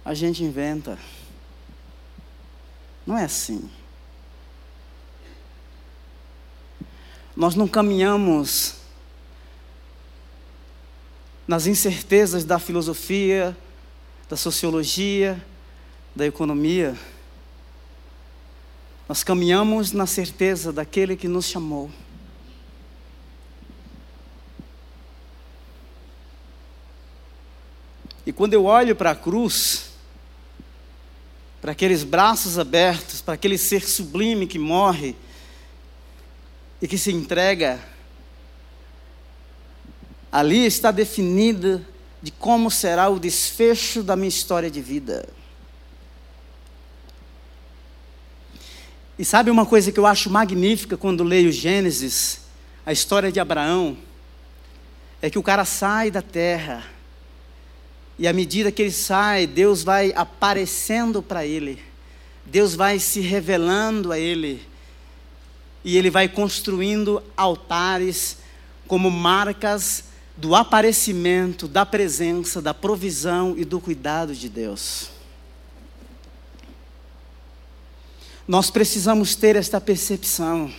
a 0.04 0.12
gente 0.16 0.44
inventa. 0.44 0.98
Não 3.06 3.16
é 3.16 3.26
assim. 3.26 3.70
Nós 7.36 7.54
não 7.54 7.68
caminhamos 7.68 8.78
nas 11.48 11.68
incertezas 11.68 12.44
da 12.44 12.58
filosofia, 12.58 13.56
da 14.28 14.36
sociologia, 14.36 15.40
da 16.16 16.26
economia. 16.26 16.98
Nós 19.08 19.24
caminhamos 19.24 19.92
na 19.92 20.08
certeza 20.08 20.74
daquele 20.74 21.16
que 21.16 21.28
nos 21.28 21.46
chamou. 21.46 21.92
E 28.26 28.34
quando 28.34 28.54
eu 28.54 28.66
olho 28.66 28.96
para 28.96 29.12
a 29.12 29.16
cruz, 29.16 29.92
para 31.62 31.72
aqueles 31.72 32.04
braços 32.04 32.58
abertos, 32.58 33.22
para 33.22 33.36
aquele 33.36 33.58
ser 33.58 33.88
sublime 33.88 34.48
que 34.48 34.58
morre 34.58 35.16
e 36.82 36.88
que 36.88 36.98
se 36.98 37.12
entrega, 37.12 37.80
ali 40.32 40.66
está 40.66 40.92
definida 40.92 41.86
de 42.22 42.32
como 42.32 42.72
será 42.72 43.10
o 43.10 43.20
desfecho 43.20 44.02
da 44.02 44.16
minha 44.16 44.30
história 44.30 44.70
de 44.70 44.82
vida. 44.82 45.28
E 49.18 49.24
sabe 49.24 49.50
uma 49.50 49.66
coisa 49.66 49.92
que 49.92 50.00
eu 50.00 50.06
acho 50.06 50.30
magnífica 50.30 50.98
quando 50.98 51.24
leio 51.24 51.52
Gênesis, 51.52 52.42
a 52.86 52.92
história 52.92 53.32
de 53.32 53.40
Abraão? 53.40 53.98
É 55.22 55.30
que 55.30 55.40
o 55.40 55.44
cara 55.44 55.64
sai 55.64 56.12
da 56.12 56.22
terra, 56.22 56.84
e 58.18 58.28
à 58.28 58.34
medida 58.34 58.72
que 58.72 58.82
ele 58.82 58.92
sai, 58.92 59.46
Deus 59.46 59.84
vai 59.84 60.14
aparecendo 60.16 61.22
para 61.22 61.46
ele, 61.46 61.82
Deus 62.46 62.76
vai 62.76 63.00
se 63.00 63.20
revelando 63.20 64.12
a 64.12 64.20
ele, 64.20 64.62
e 65.84 65.98
ele 65.98 66.10
vai 66.10 66.28
construindo 66.28 67.22
altares 67.36 68.38
como 68.88 69.12
marcas 69.12 70.06
do 70.38 70.56
aparecimento, 70.56 71.68
da 71.68 71.86
presença, 71.86 72.62
da 72.62 72.74
provisão 72.74 73.56
e 73.58 73.64
do 73.64 73.80
cuidado 73.80 74.34
de 74.34 74.50
Deus. 74.50 75.10
Nós 78.48 78.70
precisamos 78.70 79.36
ter 79.36 79.56
esta 79.56 79.82
percepção 79.82 80.72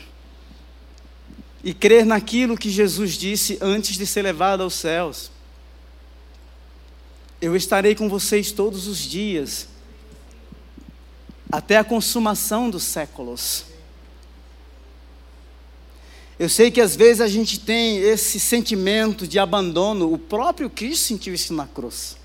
e 1.64 1.74
crer 1.74 2.06
naquilo 2.06 2.56
que 2.56 2.70
Jesus 2.70 3.14
disse 3.14 3.58
antes 3.60 3.96
de 3.96 4.06
ser 4.06 4.22
levado 4.22 4.62
aos 4.62 4.74
céus. 4.74 5.32
Eu 7.40 7.54
estarei 7.54 7.94
com 7.94 8.08
vocês 8.08 8.52
todos 8.52 8.86
os 8.86 8.98
dias, 8.98 9.68
até 11.50 11.76
a 11.76 11.84
consumação 11.84 12.70
dos 12.70 12.82
séculos. 12.82 13.64
Eu 16.38 16.48
sei 16.48 16.70
que 16.70 16.80
às 16.80 16.94
vezes 16.94 17.20
a 17.20 17.28
gente 17.28 17.60
tem 17.60 17.98
esse 17.98 18.38
sentimento 18.38 19.26
de 19.26 19.38
abandono, 19.38 20.12
o 20.12 20.18
próprio 20.18 20.68
Cristo 20.68 21.04
sentiu 21.04 21.34
isso 21.34 21.54
na 21.54 21.66
cruz. 21.66 22.16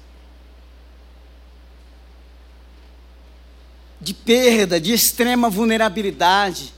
de 4.01 4.15
perda, 4.15 4.81
de 4.81 4.91
extrema 4.91 5.47
vulnerabilidade, 5.47 6.73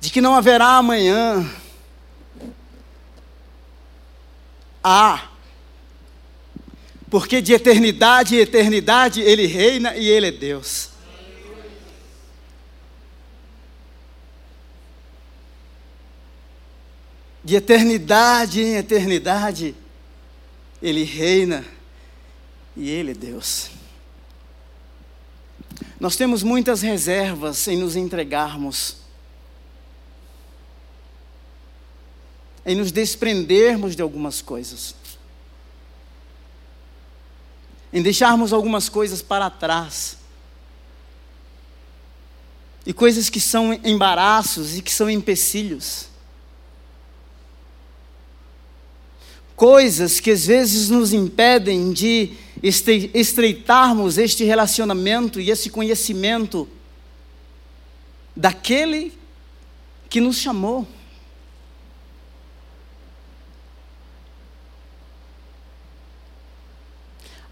de 0.00 0.10
que 0.10 0.20
não 0.20 0.34
haverá 0.34 0.76
amanhã. 0.76 1.48
Há. 4.82 5.28
Porque 7.12 7.42
de 7.42 7.52
eternidade 7.52 8.36
em 8.36 8.38
eternidade 8.38 9.20
Ele 9.20 9.46
reina 9.46 9.94
e 9.94 10.08
Ele 10.08 10.28
é 10.28 10.30
Deus. 10.30 10.88
De 17.44 17.54
eternidade 17.54 18.62
em 18.62 18.76
eternidade 18.76 19.74
Ele 20.80 21.04
reina 21.04 21.66
e 22.74 22.88
Ele 22.88 23.10
é 23.10 23.14
Deus. 23.14 23.68
Nós 26.00 26.16
temos 26.16 26.42
muitas 26.42 26.80
reservas 26.80 27.68
em 27.68 27.76
nos 27.76 27.94
entregarmos, 27.94 28.96
em 32.64 32.74
nos 32.74 32.90
desprendermos 32.90 33.94
de 33.94 34.00
algumas 34.00 34.40
coisas, 34.40 34.94
em 37.92 38.02
deixarmos 38.02 38.52
algumas 38.52 38.88
coisas 38.88 39.20
para 39.20 39.50
trás, 39.50 40.16
e 42.84 42.92
coisas 42.92 43.30
que 43.30 43.40
são 43.40 43.72
embaraços 43.84 44.76
e 44.76 44.82
que 44.82 44.90
são 44.90 45.08
empecilhos. 45.08 46.12
coisas 49.62 50.18
que 50.18 50.32
às 50.32 50.44
vezes 50.44 50.88
nos 50.88 51.12
impedem 51.12 51.92
de 51.92 52.32
estreitarmos 53.14 54.18
este 54.18 54.42
relacionamento 54.42 55.40
e 55.40 55.52
esse 55.52 55.70
conhecimento 55.70 56.68
daquele 58.34 59.12
que 60.10 60.20
nos 60.20 60.38
chamou. 60.38 60.84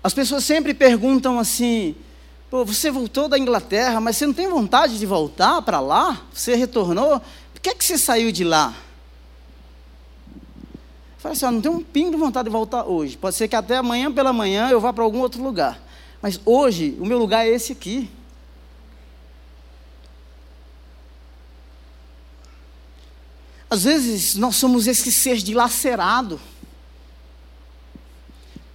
As 0.02 0.14
pessoas 0.14 0.44
sempre 0.44 0.72
perguntam 0.74 1.38
assim: 1.38 1.94
Pô, 2.50 2.64
você 2.64 2.90
voltou 2.90 3.28
da 3.28 3.38
Inglaterra, 3.38 4.00
mas 4.00 4.16
você 4.16 4.26
não 4.26 4.34
tem 4.34 4.48
vontade 4.48 4.98
de 4.98 5.06
voltar 5.06 5.62
para 5.62 5.78
lá? 5.78 6.22
Você 6.32 6.56
retornou? 6.56 7.20
Por 7.54 7.60
que, 7.60 7.70
é 7.70 7.74
que 7.74 7.84
você 7.84 7.96
saiu 7.96 8.32
de 8.32 8.42
lá? 8.42 8.74
Falei 11.18 11.36
assim, 11.36 11.44
ó, 11.44 11.50
não 11.50 11.60
tenho 11.60 11.74
um 11.74 11.82
pingo 11.82 12.10
de 12.10 12.16
vontade 12.16 12.48
de 12.48 12.50
voltar 12.50 12.86
hoje. 12.86 13.16
Pode 13.16 13.36
ser 13.36 13.46
que 13.46 13.54
até 13.54 13.76
amanhã 13.76 14.10
pela 14.10 14.32
manhã 14.32 14.70
eu 14.70 14.80
vá 14.80 14.90
para 14.90 15.04
algum 15.04 15.20
outro 15.20 15.42
lugar. 15.42 15.78
Mas 16.20 16.40
hoje, 16.46 16.96
o 16.98 17.04
meu 17.04 17.18
lugar 17.18 17.46
é 17.46 17.50
esse 17.50 17.72
aqui. 17.72 18.10
Às 23.68 23.84
vezes 23.84 24.34
nós 24.34 24.56
somos 24.56 24.86
esse 24.86 25.12
ser 25.12 25.36
dilacerado, 25.36 26.40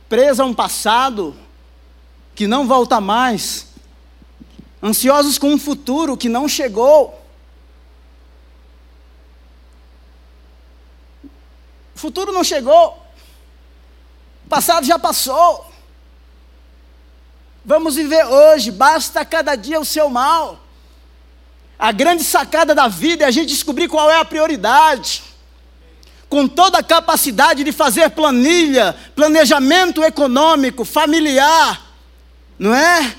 preso 0.07 0.43
a 0.43 0.45
um 0.45 0.53
passado 0.53 1.35
que 2.33 2.47
não 2.47 2.67
volta 2.67 2.99
mais, 2.99 3.67
ansiosos 4.83 5.37
com 5.37 5.53
um 5.53 5.57
futuro 5.57 6.17
que 6.17 6.29
não 6.29 6.47
chegou. 6.47 7.21
O 11.95 11.99
futuro 11.99 12.31
não 12.31 12.43
chegou. 12.43 13.01
O 14.45 14.49
passado 14.49 14.85
já 14.85 14.99
passou. 14.99 15.71
Vamos 17.63 17.95
viver 17.95 18.23
hoje, 18.25 18.69
basta 18.69 19.25
cada 19.25 19.55
dia 19.55 19.79
o 19.79 19.85
seu 19.85 20.09
mal. 20.09 20.59
A 21.79 21.91
grande 21.91 22.23
sacada 22.23 22.75
da 22.75 22.87
vida 22.87 23.23
é 23.23 23.27
a 23.27 23.31
gente 23.31 23.47
descobrir 23.47 23.87
qual 23.87 24.09
é 24.09 24.19
a 24.19 24.25
prioridade. 24.25 25.23
Com 26.29 26.47
toda 26.47 26.79
a 26.79 26.83
capacidade 26.83 27.63
de 27.63 27.71
fazer 27.71 28.09
planilha, 28.09 28.95
planejamento 29.15 30.03
econômico, 30.03 30.83
familiar, 30.83 31.81
não 32.57 32.73
é? 32.73 33.15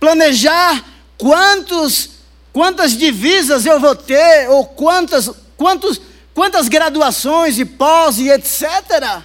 Planejar 0.00 0.84
quantos, 1.16 2.10
quantas 2.52 2.96
divisas 2.96 3.66
eu 3.66 3.78
vou 3.78 3.94
ter, 3.94 4.48
ou 4.48 4.64
quantas, 4.64 5.30
quantos 5.56 6.00
quantas 6.38 6.68
graduações 6.68 7.58
e 7.58 7.64
pós 7.64 8.18
e 8.18 8.30
etc. 8.30 9.24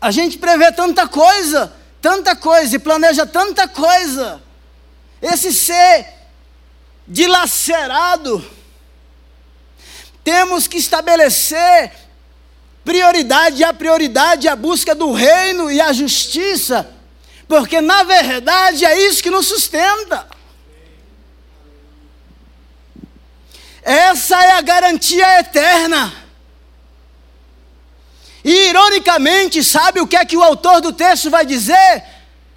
A 0.00 0.10
gente 0.12 0.38
prevê 0.38 0.70
tanta 0.70 1.08
coisa, 1.08 1.72
tanta 2.00 2.36
coisa 2.36 2.76
e 2.76 2.78
planeja 2.78 3.26
tanta 3.26 3.66
coisa. 3.66 4.40
Esse 5.20 5.52
ser 5.52 6.06
dilacerado, 7.08 8.48
temos 10.24 10.66
que 10.66 10.78
estabelecer 10.78 11.92
prioridade, 12.84 13.62
a 13.64 13.72
prioridade 13.72 14.48
é 14.48 14.50
a 14.50 14.56
busca 14.56 14.94
do 14.94 15.12
reino 15.12 15.70
e 15.70 15.80
a 15.80 15.92
justiça, 15.92 16.88
porque 17.46 17.80
na 17.80 18.02
verdade 18.02 18.84
é 18.84 19.06
isso 19.08 19.22
que 19.22 19.30
nos 19.30 19.46
sustenta. 19.46 20.26
Essa 23.82 24.40
é 24.44 24.52
a 24.52 24.60
garantia 24.60 25.40
eterna. 25.40 26.12
E 28.44 28.68
ironicamente, 28.68 29.62
sabe 29.62 30.00
o 30.00 30.06
que 30.06 30.16
é 30.16 30.24
que 30.24 30.36
o 30.36 30.42
autor 30.42 30.80
do 30.80 30.92
texto 30.92 31.30
vai 31.30 31.44
dizer? 31.44 32.04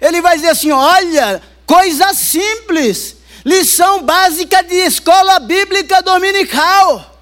Ele 0.00 0.20
vai 0.20 0.36
dizer 0.36 0.50
assim: 0.50 0.70
olha, 0.70 1.42
coisa 1.64 2.12
simples, 2.14 3.16
lição 3.44 4.02
básica 4.02 4.62
de 4.62 4.74
escola 4.74 5.38
bíblica 5.40 6.00
dominical. 6.02 7.15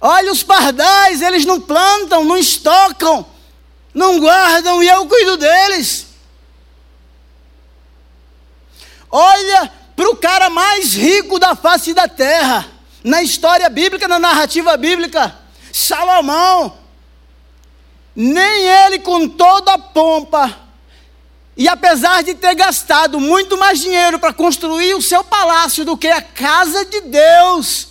Olha 0.00 0.30
os 0.30 0.42
pardais, 0.42 1.20
eles 1.20 1.44
não 1.44 1.60
plantam, 1.60 2.24
não 2.24 2.36
estocam, 2.36 3.26
não 3.92 4.20
guardam 4.20 4.82
e 4.82 4.88
eu 4.88 5.06
cuido 5.06 5.36
deles. 5.36 6.06
Olha 9.10 9.72
para 9.96 10.10
o 10.10 10.16
cara 10.16 10.48
mais 10.48 10.94
rico 10.94 11.38
da 11.38 11.56
face 11.56 11.92
da 11.92 12.06
terra 12.06 12.78
na 13.02 13.22
história 13.22 13.68
bíblica, 13.68 14.06
na 14.06 14.18
narrativa 14.18 14.76
bíblica, 14.76 15.36
Salomão, 15.72 16.76
nem 18.14 18.66
ele 18.66 18.98
com 18.98 19.28
toda 19.28 19.74
a 19.74 19.78
pompa, 19.78 20.56
e 21.56 21.68
apesar 21.68 22.22
de 22.22 22.34
ter 22.34 22.54
gastado 22.54 23.18
muito 23.18 23.56
mais 23.56 23.80
dinheiro 23.80 24.18
para 24.18 24.32
construir 24.32 24.94
o 24.94 25.02
seu 25.02 25.24
palácio 25.24 25.84
do 25.84 25.96
que 25.96 26.08
a 26.08 26.22
casa 26.22 26.84
de 26.84 27.00
Deus, 27.00 27.88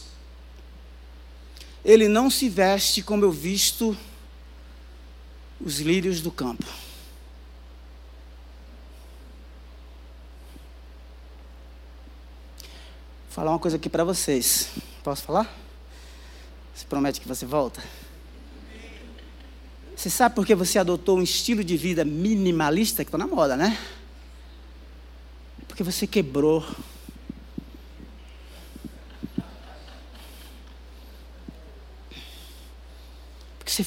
ele 1.88 2.10
não 2.10 2.30
se 2.30 2.50
veste 2.50 3.02
como 3.02 3.24
eu 3.24 3.32
visto 3.32 3.98
os 5.60 5.80
lírios 5.80 6.20
do 6.20 6.30
campo. 6.30 6.66
Vou 12.66 12.66
falar 13.30 13.52
uma 13.52 13.60
coisa 13.60 13.78
aqui 13.78 13.90
para 13.90 14.04
vocês. 14.04 14.72
Posso 15.02 15.24
falar? 15.24 15.50
Você 16.76 16.86
promete 16.86 17.22
que 17.22 17.28
você 17.28 17.46
volta? 17.46 17.82
Você 19.96 20.10
sabe 20.10 20.36
por 20.36 20.46
que 20.46 20.54
você 20.54 20.78
adotou 20.78 21.18
um 21.18 21.22
estilo 21.22 21.64
de 21.64 21.78
vida 21.78 22.04
minimalista 22.04 23.06
que 23.06 23.08
está 23.08 23.18
na 23.18 23.28
moda, 23.28 23.56
né? 23.56 23.80
Porque 25.70 25.84
você 25.84 26.06
quebrou. 26.06 26.66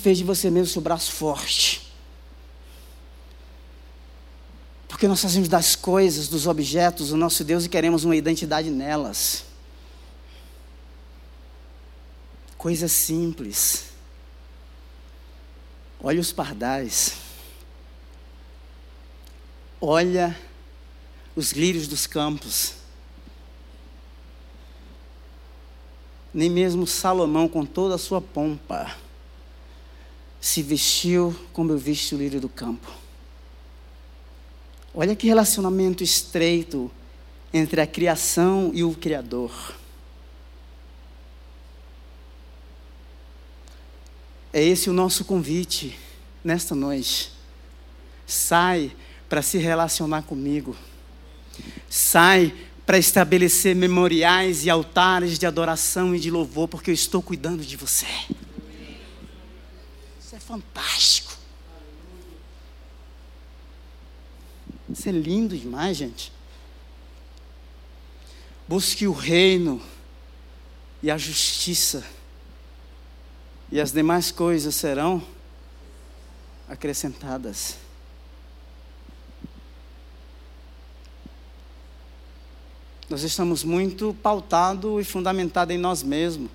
Fez 0.00 0.18
de 0.18 0.24
você 0.24 0.50
mesmo 0.50 0.72
seu 0.72 0.82
braço 0.82 1.12
forte. 1.12 1.90
Porque 4.88 5.06
nós 5.06 5.22
fazemos 5.22 5.48
das 5.48 5.76
coisas, 5.76 6.28
dos 6.28 6.46
objetos, 6.46 7.12
o 7.12 7.16
nosso 7.16 7.44
Deus 7.44 7.64
e 7.64 7.68
queremos 7.68 8.04
uma 8.04 8.16
identidade 8.16 8.70
nelas. 8.70 9.44
Coisas 12.58 12.92
simples. 12.92 13.84
Olha 16.02 16.20
os 16.20 16.32
pardais. 16.32 17.14
Olha 19.80 20.38
os 21.34 21.52
lírios 21.52 21.88
dos 21.88 22.06
campos. 22.06 22.74
Nem 26.34 26.50
mesmo 26.50 26.86
Salomão, 26.86 27.48
com 27.48 27.64
toda 27.64 27.94
a 27.94 27.98
sua 27.98 28.20
pompa, 28.20 28.94
se 30.40 30.62
vestiu 30.62 31.35
como 31.53 31.72
eu 31.72 31.79
visto 31.79 32.14
o 32.14 32.18
lírio 32.18 32.40
do 32.40 32.48
campo. 32.48 32.90
Olha 34.94 35.14
que 35.14 35.26
relacionamento 35.26 36.03
estreito 36.03 36.90
entre 37.53 37.81
a 37.81 37.87
criação 37.87 38.70
e 38.72 38.83
o 38.83 38.92
Criador. 38.94 39.53
É 44.53 44.62
esse 44.62 44.90
o 44.90 44.92
nosso 44.92 45.24
convite 45.24 45.96
nesta 46.42 46.74
noite. 46.74 47.33
Sai 48.26 48.90
para 49.29 49.42
se 49.42 49.59
relacionar 49.59 50.22
comigo. 50.22 50.74
Sai 51.88 52.53
para 52.85 52.98
estabelecer 52.98 53.76
memoriais 53.76 54.64
e 54.64 54.70
altares 54.70 55.38
de 55.38 55.46
adoração 55.46 56.16
e 56.16 56.18
de 56.18 56.31
louvor, 56.31 56.66
porque 56.66 56.90
eu 56.90 56.94
estou 56.94 57.22
cuidando 57.22 57.64
de 57.64 57.76
você. 57.76 58.07
Fantástico. 60.50 61.32
Isso 64.88 65.08
é 65.08 65.12
lindo 65.12 65.56
demais, 65.56 65.96
gente. 65.96 66.32
Busque 68.66 69.06
o 69.06 69.12
reino 69.12 69.80
e 71.00 71.08
a 71.08 71.16
justiça, 71.16 72.04
e 73.70 73.80
as 73.80 73.92
demais 73.92 74.32
coisas 74.32 74.74
serão 74.74 75.24
acrescentadas. 76.68 77.76
Nós 83.08 83.22
estamos 83.22 83.62
muito 83.62 84.12
pautados 84.20 85.00
e 85.00 85.04
fundamentados 85.04 85.72
em 85.72 85.78
nós 85.78 86.02
mesmos, 86.02 86.50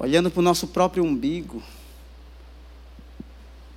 olhando 0.00 0.32
para 0.32 0.40
o 0.40 0.42
nosso 0.42 0.66
próprio 0.66 1.04
umbigo. 1.04 1.62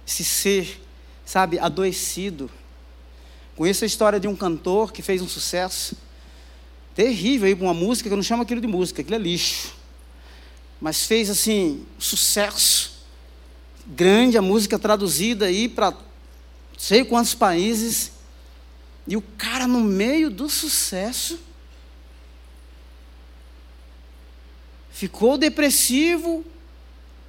Esse 0.05 0.23
ser, 0.23 0.81
sabe, 1.25 1.59
adoecido. 1.59 2.49
Conheço 3.55 3.83
a 3.83 3.87
história 3.87 4.19
de 4.19 4.27
um 4.27 4.35
cantor 4.35 4.91
que 4.91 5.01
fez 5.01 5.21
um 5.21 5.27
sucesso 5.27 5.95
terrível 6.95 7.47
aí, 7.47 7.53
uma 7.53 7.73
música 7.73 8.09
que 8.09 8.13
eu 8.13 8.17
não 8.17 8.23
chamo 8.23 8.43
aquilo 8.43 8.61
de 8.61 8.67
música, 8.67 9.01
aquilo 9.01 9.15
é 9.15 9.19
lixo. 9.19 9.75
Mas 10.81 11.05
fez 11.05 11.29
assim, 11.29 11.85
sucesso 11.97 12.93
grande, 13.85 14.37
a 14.37 14.41
música 14.41 14.79
traduzida 14.79 15.45
aí 15.45 15.67
para 15.67 15.93
sei 16.77 17.03
quantos 17.03 17.33
países. 17.33 18.11
E 19.07 19.17
o 19.17 19.21
cara, 19.37 19.67
no 19.67 19.81
meio 19.81 20.29
do 20.29 20.49
sucesso, 20.49 21.39
ficou 24.91 25.37
depressivo, 25.37 26.45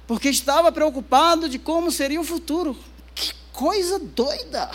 porque 0.07 0.29
estava 0.29 0.71
preocupado 0.71 1.49
de 1.49 1.57
como 1.57 1.91
seria 1.91 2.21
o 2.21 2.23
futuro. 2.23 2.77
Que 3.13 3.33
coisa 3.51 3.99
doida! 3.99 4.69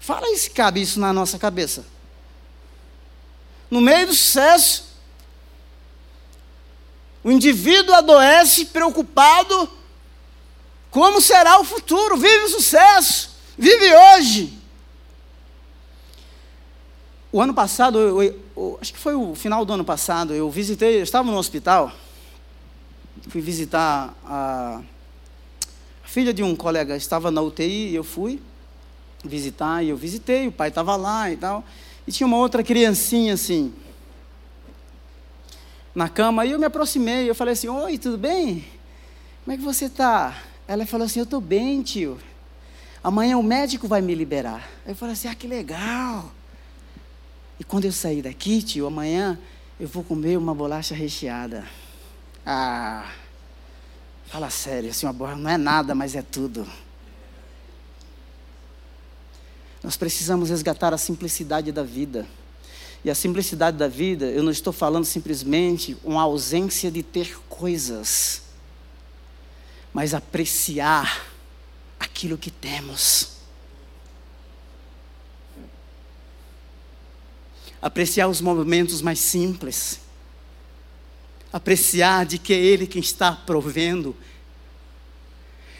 Fala 0.00 0.26
aí 0.26 0.36
se 0.36 0.50
cabe 0.50 0.80
isso 0.80 0.98
na 0.98 1.12
nossa 1.12 1.38
cabeça. 1.38 1.84
No 3.70 3.80
meio 3.80 4.08
do 4.08 4.14
sucesso, 4.14 4.84
o 7.24 7.30
indivíduo 7.30 7.94
adoece 7.94 8.66
preocupado 8.66 9.70
como 10.92 11.22
será 11.22 11.58
o 11.58 11.64
futuro? 11.64 12.18
Vive 12.18 12.44
o 12.44 12.48
sucesso, 12.50 13.30
vive 13.56 13.94
hoje. 13.94 14.58
O 17.32 17.40
ano 17.40 17.54
passado, 17.54 17.98
eu, 17.98 18.41
acho 18.80 18.92
que 18.92 18.98
foi 18.98 19.14
o 19.14 19.34
final 19.34 19.64
do 19.64 19.72
ano 19.72 19.84
passado, 19.84 20.34
eu 20.34 20.50
visitei, 20.50 20.98
eu 20.98 21.02
estava 21.02 21.30
no 21.30 21.36
hospital, 21.36 21.92
fui 23.28 23.40
visitar 23.40 24.14
a, 24.24 24.80
a 26.04 26.08
filha 26.08 26.32
de 26.32 26.42
um 26.42 26.54
colega, 26.54 26.96
estava 26.96 27.30
na 27.30 27.40
UTI, 27.40 27.90
e 27.90 27.94
eu 27.94 28.04
fui 28.04 28.40
visitar, 29.24 29.82
e 29.82 29.88
eu 29.88 29.96
visitei, 29.96 30.48
o 30.48 30.52
pai 30.52 30.68
estava 30.68 30.96
lá 30.96 31.30
e 31.30 31.36
tal, 31.36 31.64
e 32.06 32.12
tinha 32.12 32.26
uma 32.26 32.36
outra 32.36 32.62
criancinha 32.62 33.34
assim, 33.34 33.72
na 35.94 36.08
cama, 36.08 36.44
e 36.46 36.50
eu 36.50 36.58
me 36.58 36.66
aproximei, 36.66 37.28
eu 37.28 37.34
falei 37.34 37.52
assim, 37.52 37.68
oi, 37.68 37.98
tudo 37.98 38.18
bem? 38.18 38.64
Como 39.44 39.54
é 39.54 39.56
que 39.56 39.62
você 39.64 39.86
está? 39.86 40.36
Ela 40.68 40.86
falou 40.86 41.04
assim: 41.04 41.18
Eu 41.18 41.24
estou 41.24 41.40
bem, 41.40 41.82
tio. 41.82 42.18
Amanhã 43.02 43.36
o 43.36 43.42
médico 43.42 43.88
vai 43.88 44.00
me 44.00 44.14
liberar. 44.14 44.68
Eu 44.86 44.94
falei 44.94 45.14
assim: 45.14 45.28
Ah, 45.28 45.34
que 45.34 45.46
legal. 45.46 46.32
E 47.62 47.64
quando 47.64 47.84
eu 47.84 47.92
sair 47.92 48.22
daqui, 48.22 48.60
tio, 48.60 48.88
amanhã 48.88 49.38
eu 49.78 49.86
vou 49.86 50.02
comer 50.02 50.36
uma 50.36 50.52
bolacha 50.52 50.96
recheada. 50.96 51.64
Ah, 52.44 53.08
fala 54.26 54.50
sério, 54.50 54.90
assim, 54.90 55.06
uma 55.06 55.12
bolacha 55.12 55.38
não 55.38 55.48
é 55.48 55.56
nada, 55.56 55.94
mas 55.94 56.16
é 56.16 56.22
tudo. 56.22 56.66
Nós 59.80 59.96
precisamos 59.96 60.50
resgatar 60.50 60.92
a 60.92 60.98
simplicidade 60.98 61.70
da 61.70 61.84
vida. 61.84 62.26
E 63.04 63.10
a 63.10 63.14
simplicidade 63.14 63.76
da 63.76 63.86
vida, 63.86 64.24
eu 64.24 64.42
não 64.42 64.50
estou 64.50 64.72
falando 64.72 65.04
simplesmente 65.04 65.96
uma 66.02 66.22
ausência 66.22 66.90
de 66.90 67.04
ter 67.04 67.38
coisas 67.48 68.42
mas 69.92 70.14
apreciar 70.14 71.26
aquilo 72.00 72.38
que 72.38 72.50
temos. 72.50 73.41
Apreciar 77.82 78.28
os 78.28 78.40
momentos 78.40 79.02
mais 79.02 79.18
simples. 79.18 80.00
Apreciar 81.52 82.24
de 82.24 82.38
que 82.38 82.54
é 82.54 82.56
Ele 82.56 82.86
quem 82.86 83.02
está 83.02 83.32
provendo. 83.32 84.16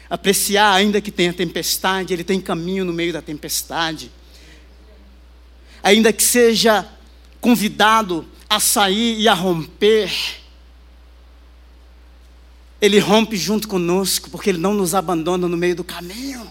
Apreciar, 0.09 0.73
ainda 0.73 1.01
que 1.01 1.09
tenha 1.09 1.33
tempestade, 1.33 2.13
Ele 2.13 2.23
tem 2.23 2.39
caminho 2.39 2.85
no 2.85 2.93
meio 2.93 3.13
da 3.13 3.21
tempestade. 3.21 4.11
Ainda 5.81 6.13
que 6.13 6.21
seja 6.21 6.87
convidado 7.39 8.27
a 8.49 8.59
sair 8.59 9.19
e 9.19 9.27
a 9.27 9.33
romper 9.33 10.11
ele 12.83 12.99
rompe 12.99 13.37
junto 13.37 13.65
conosco, 13.65 14.29
porque 14.29 14.49
Ele 14.49 14.57
não 14.57 14.73
nos 14.73 14.93
abandona 14.93 15.47
no 15.47 15.55
meio 15.55 15.73
do 15.73 15.85
caminho. 15.85 16.45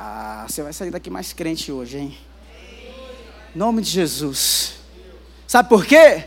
Ah, 0.00 0.46
você 0.46 0.62
vai 0.62 0.72
sair 0.72 0.92
daqui 0.92 1.10
mais 1.10 1.32
crente 1.32 1.72
hoje, 1.72 1.98
hein? 1.98 2.18
Em 3.52 3.58
nome 3.58 3.82
de 3.82 3.90
Jesus. 3.90 4.74
Sabe 5.44 5.68
por 5.68 5.84
quê? 5.84 6.26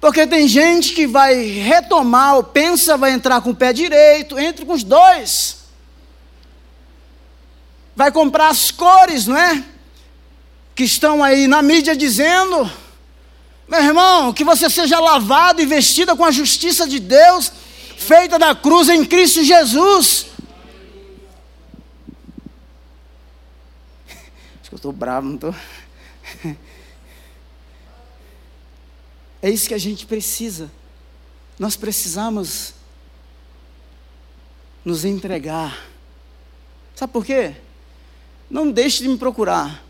Porque 0.00 0.26
tem 0.26 0.48
gente 0.48 0.92
que 0.94 1.06
vai 1.06 1.36
retomar, 1.44 2.34
ou 2.34 2.42
pensa, 2.42 2.96
vai 2.96 3.12
entrar 3.12 3.40
com 3.40 3.50
o 3.50 3.54
pé 3.54 3.72
direito, 3.72 4.36
entre 4.36 4.66
com 4.66 4.72
os 4.72 4.82
dois. 4.82 5.58
Vai 7.94 8.10
comprar 8.10 8.48
as 8.48 8.72
cores, 8.72 9.28
não 9.28 9.36
é? 9.36 9.62
Que 10.74 10.82
estão 10.82 11.22
aí 11.22 11.46
na 11.46 11.62
mídia 11.62 11.94
dizendo 11.94 12.68
meu 13.68 13.80
irmão, 13.80 14.32
que 14.32 14.42
você 14.42 14.68
seja 14.68 14.98
lavado 14.98 15.62
e 15.62 15.66
vestida 15.66 16.16
com 16.16 16.24
a 16.24 16.32
justiça 16.32 16.84
de 16.84 16.98
Deus, 16.98 17.52
feita 17.96 18.40
da 18.40 18.56
cruz 18.56 18.88
em 18.88 19.04
Cristo 19.04 19.44
Jesus. 19.44 20.33
Eu 24.74 24.76
estou 24.76 24.92
bravo, 24.92 25.28
não 25.28 25.34
estou? 25.36 25.54
É 29.40 29.48
isso 29.48 29.68
que 29.68 29.74
a 29.74 29.78
gente 29.78 30.04
precisa. 30.04 30.68
Nós 31.58 31.76
precisamos 31.76 32.74
nos 34.84 35.04
entregar. 35.04 35.86
Sabe 36.96 37.12
por 37.12 37.24
quê? 37.24 37.54
Não 38.50 38.72
deixe 38.72 39.04
de 39.04 39.08
me 39.08 39.16
procurar. 39.16 39.84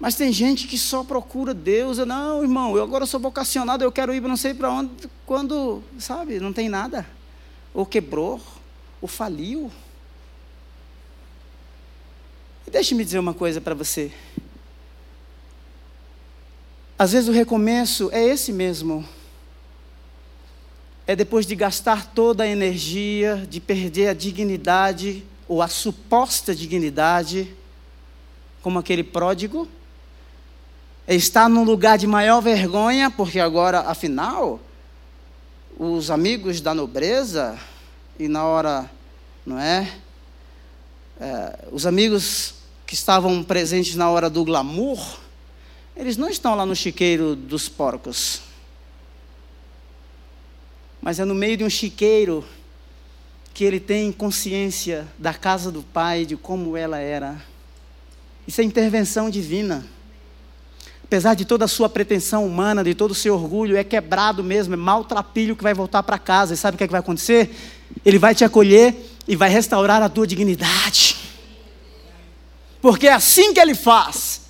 Mas 0.00 0.16
tem 0.16 0.32
gente 0.32 0.66
que 0.66 0.78
só 0.78 1.04
procura 1.04 1.54
Deus. 1.54 1.98
Eu, 1.98 2.06
não, 2.06 2.42
irmão, 2.42 2.76
eu 2.76 2.82
agora 2.82 3.06
sou 3.06 3.20
vocacionado, 3.20 3.84
eu 3.84 3.92
quero 3.92 4.12
ir 4.12 4.20
não 4.20 4.36
sei 4.36 4.52
para 4.52 4.68
onde, 4.68 4.90
quando, 5.24 5.80
sabe, 5.96 6.40
não 6.40 6.52
tem 6.52 6.68
nada. 6.68 7.06
Ou 7.72 7.86
quebrou, 7.86 8.40
ou 9.00 9.06
faliu. 9.06 9.70
E 12.66 12.70
deixe-me 12.70 13.04
dizer 13.04 13.18
uma 13.18 13.34
coisa 13.34 13.60
para 13.60 13.74
você. 13.74 14.10
Às 16.98 17.12
vezes 17.12 17.28
o 17.28 17.32
recomeço 17.32 18.08
é 18.12 18.24
esse 18.24 18.52
mesmo. 18.52 19.06
É 21.06 21.14
depois 21.14 21.44
de 21.44 21.54
gastar 21.54 22.12
toda 22.14 22.44
a 22.44 22.48
energia, 22.48 23.46
de 23.48 23.60
perder 23.60 24.08
a 24.08 24.14
dignidade, 24.14 25.24
ou 25.46 25.60
a 25.60 25.68
suposta 25.68 26.54
dignidade, 26.54 27.54
como 28.62 28.78
aquele 28.78 29.04
pródigo, 29.04 29.68
é 31.06 31.14
estar 31.14 31.50
num 31.50 31.64
lugar 31.64 31.98
de 31.98 32.06
maior 32.06 32.40
vergonha, 32.40 33.10
porque 33.10 33.38
agora, 33.38 33.80
afinal, 33.80 34.58
os 35.78 36.10
amigos 36.10 36.62
da 36.62 36.72
nobreza, 36.72 37.58
e 38.18 38.26
na 38.28 38.44
hora, 38.44 38.90
não 39.44 39.58
é? 39.58 39.92
É 41.20 41.68
os 41.70 41.86
amigos 41.86 42.54
que 42.86 42.94
estavam 42.94 43.42
presentes 43.42 43.94
na 43.94 44.10
hora 44.10 44.28
do 44.28 44.44
glamour, 44.44 45.18
eles 45.96 46.16
não 46.16 46.28
estão 46.28 46.54
lá 46.54 46.66
no 46.66 46.74
chiqueiro 46.74 47.36
dos 47.36 47.68
porcos, 47.68 48.40
mas 51.00 51.20
é 51.20 51.24
no 51.24 51.34
meio 51.34 51.56
de 51.56 51.64
um 51.64 51.70
chiqueiro 51.70 52.44
que 53.52 53.62
ele 53.62 53.78
tem 53.78 54.10
consciência 54.10 55.06
da 55.16 55.32
casa 55.32 55.70
do 55.70 55.82
Pai, 55.82 56.26
de 56.26 56.36
como 56.36 56.76
ela 56.76 56.98
era. 56.98 57.40
Isso 58.46 58.60
é 58.60 58.64
intervenção 58.64 59.30
divina. 59.30 59.86
Apesar 61.04 61.34
de 61.34 61.44
toda 61.44 61.66
a 61.66 61.68
sua 61.68 61.88
pretensão 61.88 62.44
humana, 62.44 62.82
de 62.82 62.94
todo 62.94 63.12
o 63.12 63.14
seu 63.14 63.34
orgulho, 63.34 63.76
é 63.76 63.84
quebrado 63.84 64.42
mesmo, 64.42 64.74
é 64.74 64.76
maltrapilho 64.76 65.54
que 65.54 65.62
vai 65.62 65.72
voltar 65.72 66.02
para 66.02 66.18
casa. 66.18 66.54
E 66.54 66.56
sabe 66.56 66.74
o 66.74 66.78
que, 66.78 66.84
é 66.84 66.86
que 66.88 66.90
vai 66.90 67.00
acontecer? 67.00 67.54
Ele 68.04 68.18
vai 68.18 68.34
te 68.34 68.44
acolher 68.44 68.94
e 69.26 69.36
vai 69.36 69.48
restaurar 69.48 70.02
a 70.02 70.08
tua 70.08 70.26
dignidade. 70.26 71.16
Porque 72.80 73.08
é 73.08 73.12
assim 73.12 73.54
que 73.54 73.60
ele 73.60 73.74
faz. 73.74 74.42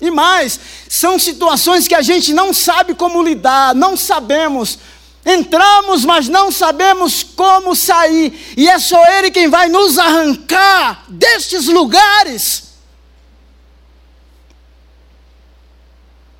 E 0.00 0.10
mais, 0.10 0.58
são 0.88 1.16
situações 1.16 1.86
que 1.86 1.94
a 1.94 2.02
gente 2.02 2.32
não 2.32 2.52
sabe 2.52 2.92
como 2.92 3.22
lidar, 3.22 3.72
não 3.72 3.96
sabemos. 3.96 4.80
Entramos, 5.24 6.04
mas 6.04 6.28
não 6.28 6.50
sabemos 6.50 7.22
como 7.22 7.76
sair, 7.76 8.54
e 8.56 8.68
é 8.68 8.76
só 8.80 9.00
Ele 9.12 9.30
quem 9.30 9.48
vai 9.48 9.68
nos 9.68 9.96
arrancar 9.96 11.04
destes 11.08 11.68
lugares. 11.68 12.72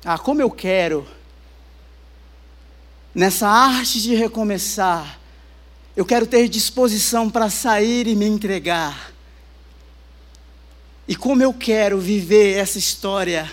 Ah, 0.03 0.17
como 0.17 0.41
eu 0.41 0.51
quero, 0.51 1.07
nessa 3.13 3.47
arte 3.47 4.01
de 4.01 4.15
recomeçar, 4.15 5.19
eu 5.95 6.05
quero 6.05 6.25
ter 6.25 6.47
disposição 6.47 7.29
para 7.29 7.49
sair 7.49 8.07
e 8.07 8.15
me 8.15 8.25
entregar. 8.25 9.13
E 11.07 11.15
como 11.15 11.43
eu 11.43 11.53
quero 11.53 11.99
viver 11.99 12.57
essa 12.57 12.79
história, 12.79 13.51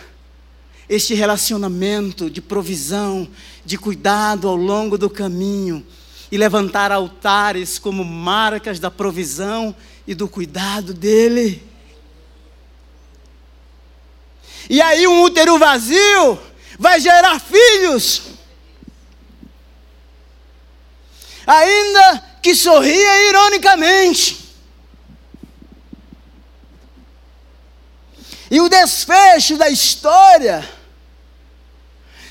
este 0.88 1.14
relacionamento 1.14 2.30
de 2.30 2.40
provisão, 2.40 3.28
de 3.64 3.76
cuidado 3.76 4.48
ao 4.48 4.56
longo 4.56 4.96
do 4.96 5.10
caminho, 5.10 5.84
e 6.32 6.38
levantar 6.38 6.92
altares 6.92 7.78
como 7.78 8.04
marcas 8.04 8.78
da 8.78 8.90
provisão 8.90 9.74
e 10.06 10.14
do 10.14 10.28
cuidado 10.28 10.94
dele. 10.94 11.62
E 14.68 14.80
aí, 14.80 15.06
um 15.06 15.22
útero 15.22 15.58
vazio 15.58 16.38
vai 16.78 17.00
gerar 17.00 17.40
filhos. 17.40 18.39
Ainda 21.50 22.22
que 22.40 22.54
sorria 22.54 23.28
ironicamente. 23.28 24.54
E 28.48 28.60
o 28.60 28.68
desfecho 28.68 29.56
da 29.56 29.68
história 29.68 30.68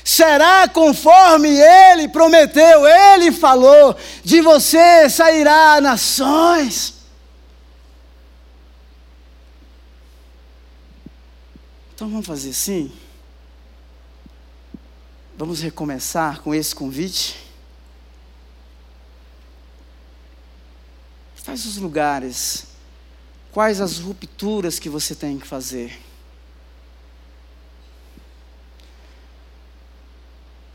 será 0.02 0.66
conforme 0.68 1.50
ele 1.50 2.08
prometeu, 2.08 2.86
ele 2.86 3.30
falou: 3.30 3.94
de 4.24 4.40
você 4.40 5.10
sairá 5.10 5.82
nações. 5.82 6.94
Então 11.94 12.08
vamos 12.08 12.26
fazer 12.26 12.50
assim? 12.50 12.90
Vamos 15.36 15.60
recomeçar 15.60 16.40
com 16.40 16.54
esse 16.54 16.74
convite? 16.74 17.49
Quais 21.50 21.66
os 21.66 21.78
lugares, 21.78 22.68
quais 23.50 23.80
as 23.80 23.98
rupturas 23.98 24.78
que 24.78 24.88
você 24.88 25.16
tem 25.16 25.36
que 25.36 25.44
fazer? 25.44 25.98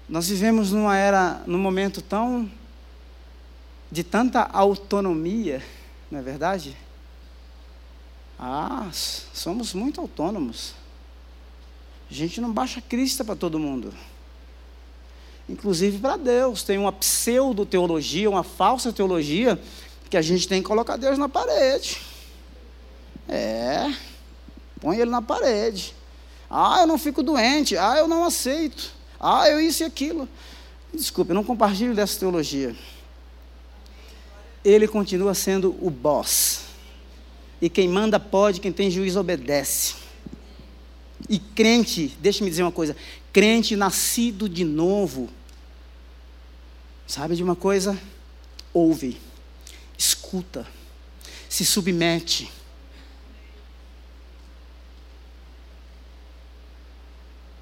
Nós 0.10 0.28
vivemos 0.28 0.74
numa 0.74 0.98
era, 0.98 1.42
num 1.48 1.58
momento 1.58 2.02
tão 2.02 2.52
de 3.90 4.04
tanta 4.04 4.42
autonomia, 4.42 5.64
não 6.12 6.20
é 6.20 6.22
verdade? 6.22 6.76
Ah, 8.38 8.90
somos 8.92 9.74
muito 9.74 10.02
autônomos. 10.02 10.74
A 12.12 12.14
gente 12.14 12.42
não 12.42 12.52
baixa 12.52 12.82
crista 12.82 13.24
para 13.24 13.38
todo 13.38 13.58
mundo. 13.58 13.94
Inclusive 15.48 16.00
para 16.00 16.18
Deus. 16.18 16.64
Tem 16.64 16.78
uma 16.78 16.92
pseudo-teologia, 16.92 18.30
uma 18.30 18.44
falsa 18.44 18.92
teologia, 18.92 19.58
que 20.10 20.18
a 20.18 20.22
gente 20.22 20.48
tem 20.48 20.62
que 20.62 20.68
colocar 20.68 20.98
Deus 20.98 21.18
na 21.18 21.30
parede. 21.30 22.02
É. 23.28 23.94
Põe 24.80 24.98
ele 24.98 25.10
na 25.10 25.22
parede. 25.22 25.94
Ah, 26.50 26.80
eu 26.82 26.88
não 26.88 26.98
fico 26.98 27.24
doente. 27.24 27.78
Ah, 27.78 27.98
eu 27.98 28.08
não 28.08 28.24
aceito. 28.24 28.92
Ah, 29.20 29.50
eu 29.50 29.60
isso 29.60 29.84
e 29.84 29.86
aquilo. 29.86 30.30
Desculpe, 30.94 31.32
eu 31.32 31.36
não 31.36 31.44
compartilho 31.44 31.96
dessa 31.96 32.20
teologia. 32.20 32.76
Ele 34.64 34.88
continua 34.88 35.34
sendo 35.34 35.76
o 35.82 35.90
boss. 35.90 36.62
E 37.62 37.70
quem 37.70 37.88
manda 37.88 38.20
pode, 38.20 38.60
quem 38.60 38.72
tem 38.72 38.92
juízo 38.92 39.20
obedece. 39.20 39.96
E 41.30 41.40
crente, 41.40 42.16
deixe-me 42.20 42.50
dizer 42.50 42.64
uma 42.64 42.72
coisa: 42.72 42.96
crente 43.34 43.76
nascido 43.76 44.48
de 44.48 44.64
novo, 44.64 45.30
sabe 47.08 47.36
de 47.36 47.44
uma 47.44 47.56
coisa? 47.56 47.98
Ouve, 48.74 49.18
escuta, 49.98 50.68
se 51.50 51.66
submete. 51.66 52.52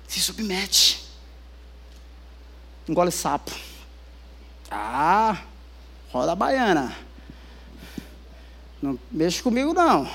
Se 0.08 0.20
submete 0.20 1.04
engole 2.88 3.12
sapo. 3.12 3.52
Ah, 4.70 5.42
roda 6.12 6.36
baiana. 6.36 6.96
Não 8.82 9.00
mexe 9.12 9.42
comigo 9.42 9.74
não. 9.74 10.10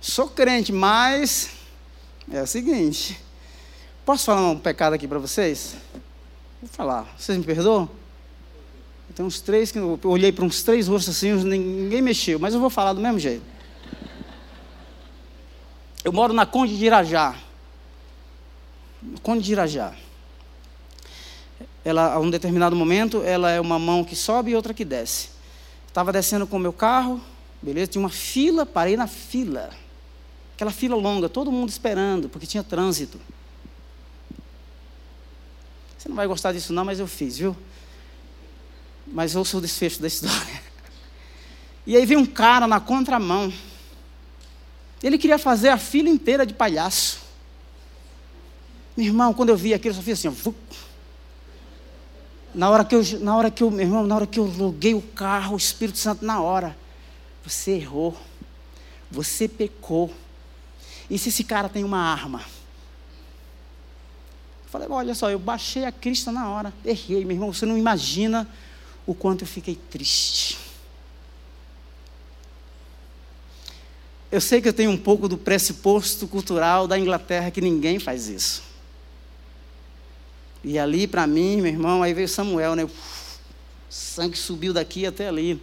Sou 0.00 0.28
crente, 0.28 0.72
mas 0.72 1.50
é 2.30 2.42
o 2.42 2.46
seguinte. 2.46 3.20
Posso 4.04 4.24
falar 4.24 4.48
um 4.48 4.58
pecado 4.58 4.94
aqui 4.94 5.06
para 5.06 5.18
vocês? 5.18 5.76
Vou 6.62 6.70
falar. 6.70 7.06
Vocês 7.18 7.36
me 7.36 7.44
perdoam? 7.44 7.90
Tem 9.18 9.26
uns 9.26 9.40
três 9.40 9.72
que 9.72 9.78
eu 9.78 9.98
olhei 10.04 10.30
para 10.30 10.44
uns 10.44 10.62
três 10.62 10.86
rostos 10.86 11.16
assim, 11.16 11.32
ninguém 11.32 12.00
mexeu, 12.00 12.38
mas 12.38 12.54
eu 12.54 12.60
vou 12.60 12.70
falar 12.70 12.92
do 12.92 13.00
mesmo 13.00 13.18
jeito. 13.18 13.42
Eu 16.04 16.12
moro 16.12 16.32
na 16.32 16.46
Conde 16.46 16.78
de 16.78 16.86
Irajá. 16.86 17.34
Conde 19.20 19.42
de 19.42 19.50
Irajá 19.50 19.92
ela, 21.84 22.12
a 22.12 22.20
um 22.20 22.30
determinado 22.30 22.76
momento, 22.76 23.22
ela 23.24 23.50
é 23.50 23.60
uma 23.60 23.76
mão 23.76 24.04
que 24.04 24.14
sobe 24.14 24.52
e 24.52 24.54
outra 24.54 24.72
que 24.72 24.84
desce. 24.84 25.30
Estava 25.88 26.12
descendo 26.12 26.46
com 26.46 26.56
o 26.56 26.60
meu 26.60 26.72
carro, 26.72 27.20
beleza? 27.60 27.88
Tinha 27.88 28.02
uma 28.02 28.10
fila, 28.10 28.64
parei 28.64 28.96
na 28.96 29.08
fila. 29.08 29.70
Aquela 30.54 30.70
fila 30.70 30.94
longa, 30.94 31.28
todo 31.28 31.50
mundo 31.50 31.70
esperando, 31.70 32.28
porque 32.28 32.46
tinha 32.46 32.62
trânsito. 32.62 33.18
Você 35.96 36.08
não 36.08 36.14
vai 36.14 36.28
gostar 36.28 36.52
disso 36.52 36.72
não, 36.72 36.84
mas 36.84 37.00
eu 37.00 37.06
fiz, 37.08 37.38
viu? 37.38 37.56
Mas 39.12 39.32
sou 39.44 39.58
o 39.58 39.62
desfecho 39.62 40.00
da 40.00 40.08
história. 40.08 40.62
E 41.86 41.96
aí 41.96 42.04
veio 42.04 42.20
um 42.20 42.26
cara 42.26 42.66
na 42.66 42.80
contramão. 42.80 43.52
Ele 45.02 45.16
queria 45.16 45.38
fazer 45.38 45.70
a 45.70 45.78
fila 45.78 46.08
inteira 46.08 46.44
de 46.44 46.52
palhaço. 46.52 47.20
Meu 48.96 49.06
irmão, 49.06 49.32
quando 49.32 49.48
eu 49.50 49.56
vi 49.56 49.72
aquilo, 49.72 49.92
eu 49.92 49.96
só 49.96 50.02
fiz 50.02 50.18
assim, 50.18 50.28
ó, 50.28 50.52
na 52.54 52.68
hora 52.70 52.84
que 52.84 52.94
eu, 52.94 53.02
na 53.20 53.36
hora 53.36 53.50
que 53.50 53.62
eu, 53.62 53.70
meu 53.70 53.86
irmão, 53.86 54.06
na 54.06 54.16
hora 54.16 54.26
que 54.26 54.40
eu 54.40 54.44
loguei 54.44 54.94
o 54.94 55.00
carro, 55.00 55.54
o 55.54 55.56
Espírito 55.56 55.98
Santo 55.98 56.24
na 56.24 56.40
hora, 56.40 56.76
você 57.44 57.72
errou. 57.72 58.16
Você 59.10 59.48
pecou. 59.48 60.12
E 61.08 61.16
se 61.18 61.28
esse 61.28 61.44
cara 61.44 61.68
tem 61.68 61.84
uma 61.84 61.98
arma? 61.98 62.40
Eu 64.64 64.70
falei, 64.70 64.88
olha 64.90 65.14
só, 65.14 65.30
eu 65.30 65.38
baixei 65.38 65.84
a 65.84 65.92
crista 65.92 66.30
na 66.30 66.50
hora, 66.50 66.74
errei, 66.84 67.24
meu 67.24 67.36
irmão, 67.36 67.52
você 67.52 67.64
não 67.64 67.78
imagina 67.78 68.46
o 69.08 69.14
quanto 69.14 69.40
eu 69.40 69.48
fiquei 69.48 69.74
triste. 69.74 70.58
Eu 74.30 74.38
sei 74.38 74.60
que 74.60 74.68
eu 74.68 74.72
tenho 74.74 74.90
um 74.90 74.98
pouco 74.98 75.26
do 75.26 75.38
pressuposto 75.38 76.28
cultural 76.28 76.86
da 76.86 76.98
Inglaterra 76.98 77.50
que 77.50 77.62
ninguém 77.62 77.98
faz 77.98 78.28
isso. 78.28 78.62
E 80.62 80.78
ali 80.78 81.06
para 81.06 81.26
mim, 81.26 81.62
meu 81.62 81.72
irmão, 81.72 82.02
aí 82.02 82.12
veio 82.12 82.28
Samuel, 82.28 82.76
né? 82.76 82.84
O 82.84 82.90
sangue 83.88 84.36
subiu 84.36 84.74
daqui 84.74 85.06
até 85.06 85.26
ali. 85.26 85.58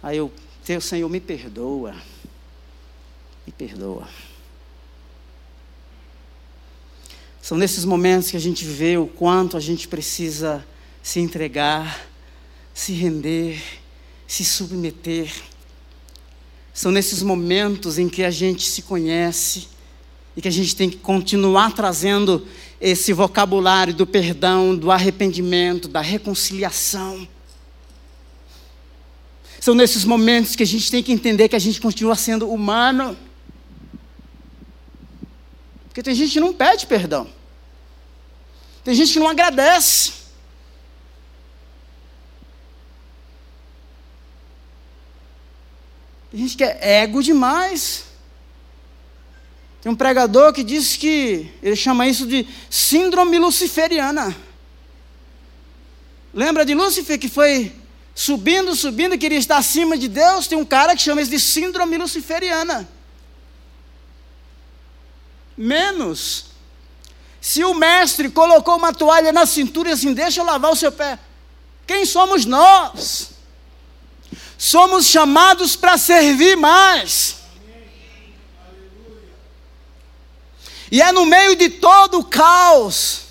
Aí 0.00 0.18
eu, 0.18 0.30
teu 0.64 0.80
Senhor, 0.80 1.08
me 1.08 1.18
perdoa. 1.18 1.92
Me 3.44 3.52
perdoa. 3.52 4.06
São 7.42 7.58
nesses 7.58 7.84
momentos 7.84 8.30
que 8.30 8.36
a 8.36 8.40
gente 8.40 8.64
vê 8.64 8.96
o 8.96 9.08
quanto 9.08 9.56
a 9.56 9.60
gente 9.60 9.88
precisa 9.88 10.64
se 11.02 11.18
entregar, 11.18 12.06
se 12.76 12.92
render, 12.92 13.58
se 14.28 14.44
submeter. 14.44 15.32
São 16.74 16.92
nesses 16.92 17.22
momentos 17.22 17.98
em 17.98 18.06
que 18.06 18.22
a 18.22 18.30
gente 18.30 18.68
se 18.68 18.82
conhece 18.82 19.68
e 20.36 20.42
que 20.42 20.46
a 20.46 20.50
gente 20.50 20.76
tem 20.76 20.90
que 20.90 20.98
continuar 20.98 21.72
trazendo 21.72 22.46
esse 22.78 23.14
vocabulário 23.14 23.94
do 23.94 24.06
perdão, 24.06 24.76
do 24.76 24.90
arrependimento, 24.90 25.88
da 25.88 26.02
reconciliação. 26.02 27.26
São 29.58 29.74
nesses 29.74 30.04
momentos 30.04 30.54
que 30.54 30.62
a 30.62 30.66
gente 30.66 30.90
tem 30.90 31.02
que 31.02 31.12
entender 31.12 31.48
que 31.48 31.56
a 31.56 31.58
gente 31.58 31.80
continua 31.80 32.14
sendo 32.14 32.46
humano. 32.46 33.16
Porque 35.88 36.02
tem 36.02 36.14
gente 36.14 36.34
que 36.34 36.40
não 36.40 36.52
pede 36.52 36.86
perdão. 36.86 37.26
Tem 38.84 38.94
gente 38.94 39.14
que 39.14 39.18
não 39.18 39.28
agradece. 39.28 40.25
Tem 46.36 46.46
gente 46.46 46.58
que 46.58 46.64
é 46.64 47.00
ego 47.00 47.22
demais. 47.22 48.04
Tem 49.80 49.90
um 49.90 49.96
pregador 49.96 50.52
que 50.52 50.62
diz 50.62 50.94
que 50.94 51.50
ele 51.62 51.74
chama 51.74 52.06
isso 52.06 52.26
de 52.26 52.46
síndrome 52.68 53.38
luciferiana. 53.38 54.36
Lembra 56.34 56.66
de 56.66 56.74
Lúcifer 56.74 57.18
que 57.18 57.30
foi 57.30 57.74
subindo, 58.14 58.76
subindo, 58.76 59.16
queria 59.16 59.38
estar 59.38 59.56
acima 59.56 59.96
de 59.96 60.08
Deus? 60.08 60.46
Tem 60.46 60.58
um 60.58 60.64
cara 60.66 60.94
que 60.94 61.00
chama 61.00 61.22
isso 61.22 61.30
de 61.30 61.40
síndrome 61.40 61.96
luciferiana. 61.96 62.86
Menos. 65.56 66.48
Se 67.40 67.64
o 67.64 67.72
mestre 67.72 68.28
colocou 68.28 68.76
uma 68.76 68.92
toalha 68.92 69.32
na 69.32 69.46
cintura 69.46 69.88
e 69.88 69.92
assim, 69.92 70.12
deixa 70.12 70.42
eu 70.42 70.44
lavar 70.44 70.70
o 70.70 70.76
seu 70.76 70.92
pé. 70.92 71.18
Quem 71.86 72.04
somos 72.04 72.44
nós? 72.44 73.35
Somos 74.58 75.06
chamados 75.06 75.76
para 75.76 75.98
servir 75.98 76.56
mais. 76.56 77.36
E 80.90 81.02
é 81.02 81.12
no 81.12 81.26
meio 81.26 81.56
de 81.56 81.68
todo 81.68 82.20
o 82.20 82.24
caos, 82.24 83.22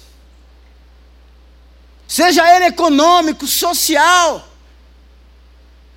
seja 2.07 2.55
ele 2.55 2.65
econômico, 2.65 3.47
social, 3.47 4.45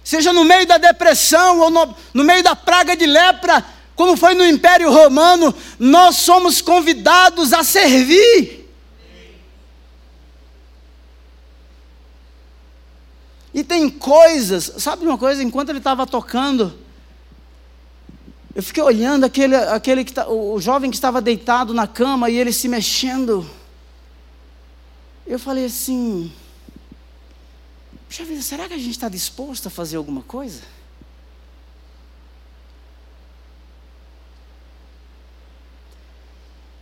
seja 0.04 0.32
no 0.32 0.44
meio 0.44 0.66
da 0.66 0.78
depressão 0.78 1.58
ou 1.60 1.70
no, 1.70 1.94
no 2.14 2.24
meio 2.24 2.42
da 2.42 2.54
praga 2.54 2.96
de 2.96 3.06
lepra, 3.06 3.64
como 3.96 4.16
foi 4.16 4.34
no 4.34 4.46
Império 4.46 4.92
Romano, 4.92 5.52
nós 5.78 6.16
somos 6.18 6.60
convidados 6.60 7.52
a 7.52 7.64
servir. 7.64 8.57
E 13.52 13.64
tem 13.64 13.88
coisas, 13.88 14.72
sabe 14.78 15.06
uma 15.06 15.18
coisa? 15.18 15.42
Enquanto 15.42 15.70
ele 15.70 15.78
estava 15.78 16.06
tocando, 16.06 16.78
eu 18.54 18.62
fiquei 18.62 18.82
olhando 18.82 19.24
aquele, 19.24 19.56
aquele 19.56 20.04
que 20.04 20.12
tá, 20.12 20.28
o 20.28 20.60
jovem 20.60 20.90
que 20.90 20.96
estava 20.96 21.20
deitado 21.20 21.72
na 21.72 21.86
cama 21.86 22.28
e 22.28 22.36
ele 22.36 22.52
se 22.52 22.68
mexendo. 22.68 23.48
Eu 25.26 25.38
falei 25.38 25.66
assim: 25.66 26.32
Puxa 28.08 28.24
vida, 28.24 28.40
será 28.40 28.66
que 28.66 28.74
a 28.74 28.78
gente 28.78 28.90
está 28.90 29.08
disposto 29.08 29.66
a 29.66 29.70
fazer 29.70 29.96
alguma 29.96 30.22
coisa? 30.22 30.62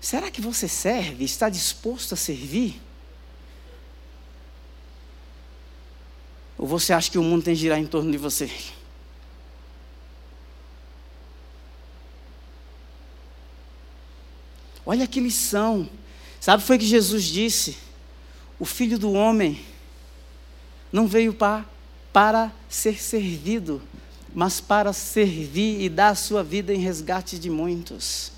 Será 0.00 0.30
que 0.30 0.40
você 0.40 0.68
serve? 0.68 1.24
Está 1.24 1.48
disposto 1.48 2.14
a 2.14 2.16
servir? 2.16 2.80
Ou 6.66 6.68
você 6.68 6.92
acha 6.92 7.08
que 7.08 7.16
o 7.16 7.22
mundo 7.22 7.44
tem 7.44 7.54
que 7.54 7.60
girar 7.60 7.78
em 7.78 7.86
torno 7.86 8.10
de 8.10 8.18
você? 8.18 8.50
Olha 14.84 15.06
que 15.06 15.20
lição. 15.20 15.88
Sabe 16.40 16.64
foi 16.64 16.76
que 16.76 16.84
Jesus 16.84 17.22
disse? 17.22 17.76
O 18.58 18.64
filho 18.64 18.98
do 18.98 19.12
homem 19.12 19.64
não 20.90 21.06
veio 21.06 21.32
para, 21.32 21.64
para 22.12 22.50
ser 22.68 23.00
servido, 23.00 23.80
mas 24.34 24.60
para 24.60 24.92
servir 24.92 25.80
e 25.80 25.88
dar 25.88 26.08
a 26.08 26.14
sua 26.16 26.42
vida 26.42 26.74
em 26.74 26.78
resgate 26.78 27.38
de 27.38 27.48
muitos. 27.48 28.32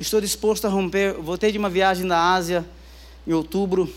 Estou 0.00 0.18
disposto 0.18 0.64
a 0.64 0.70
romper. 0.70 1.12
Voltei 1.12 1.52
de 1.52 1.58
uma 1.58 1.68
viagem 1.68 2.06
da 2.08 2.32
Ásia 2.32 2.64
em 3.26 3.34
outubro. 3.34 3.92